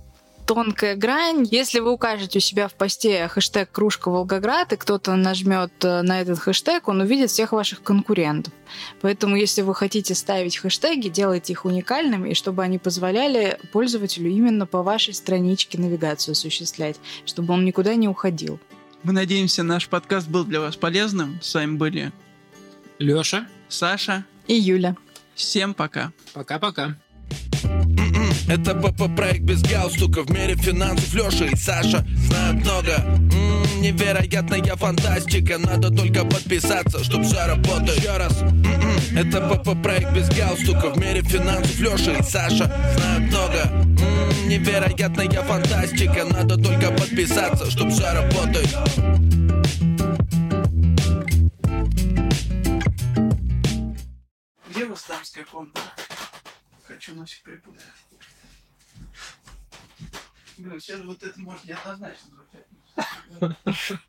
[0.47, 1.47] тонкая грань.
[1.51, 6.21] Если вы укажете у себя в посте хэштег «Кружка Волгоград», и кто-то нажмет э, на
[6.21, 8.53] этот хэштег, он увидит всех ваших конкурентов.
[9.01, 14.67] Поэтому, если вы хотите ставить хэштеги, делайте их уникальными, и чтобы они позволяли пользователю именно
[14.67, 18.61] по вашей страничке навигацию осуществлять, чтобы он никуда не уходил.
[19.03, 21.39] Мы надеемся, наш подкаст был для вас полезным.
[21.43, 22.13] С вами были
[22.99, 24.25] Леша, Саша.
[24.47, 24.97] И Юля.
[25.35, 26.13] Всем пока.
[26.33, 26.97] пока-пока.
[27.65, 30.23] М-м, Это ПП проект без галстука.
[30.23, 32.93] В мире финансов Леша и Саша знают много.
[33.33, 35.59] М-м, Невероятная фантастика.
[35.59, 38.41] Надо только подписаться, чтоб все работало Еще раз.
[38.43, 40.91] М-м, Это ПП проект без галстука.
[40.91, 43.59] В мире финансов Леша и Саша знают много.
[43.65, 46.25] М-м, Невероятная фантастика.
[46.25, 48.77] Надо только подписаться, чтоб все работает.
[54.71, 55.81] Где дамская комната?
[56.97, 57.85] Хочу носик припутать.
[60.57, 62.31] Блин, сейчас вот это может неоднозначно
[63.39, 64.01] звучать.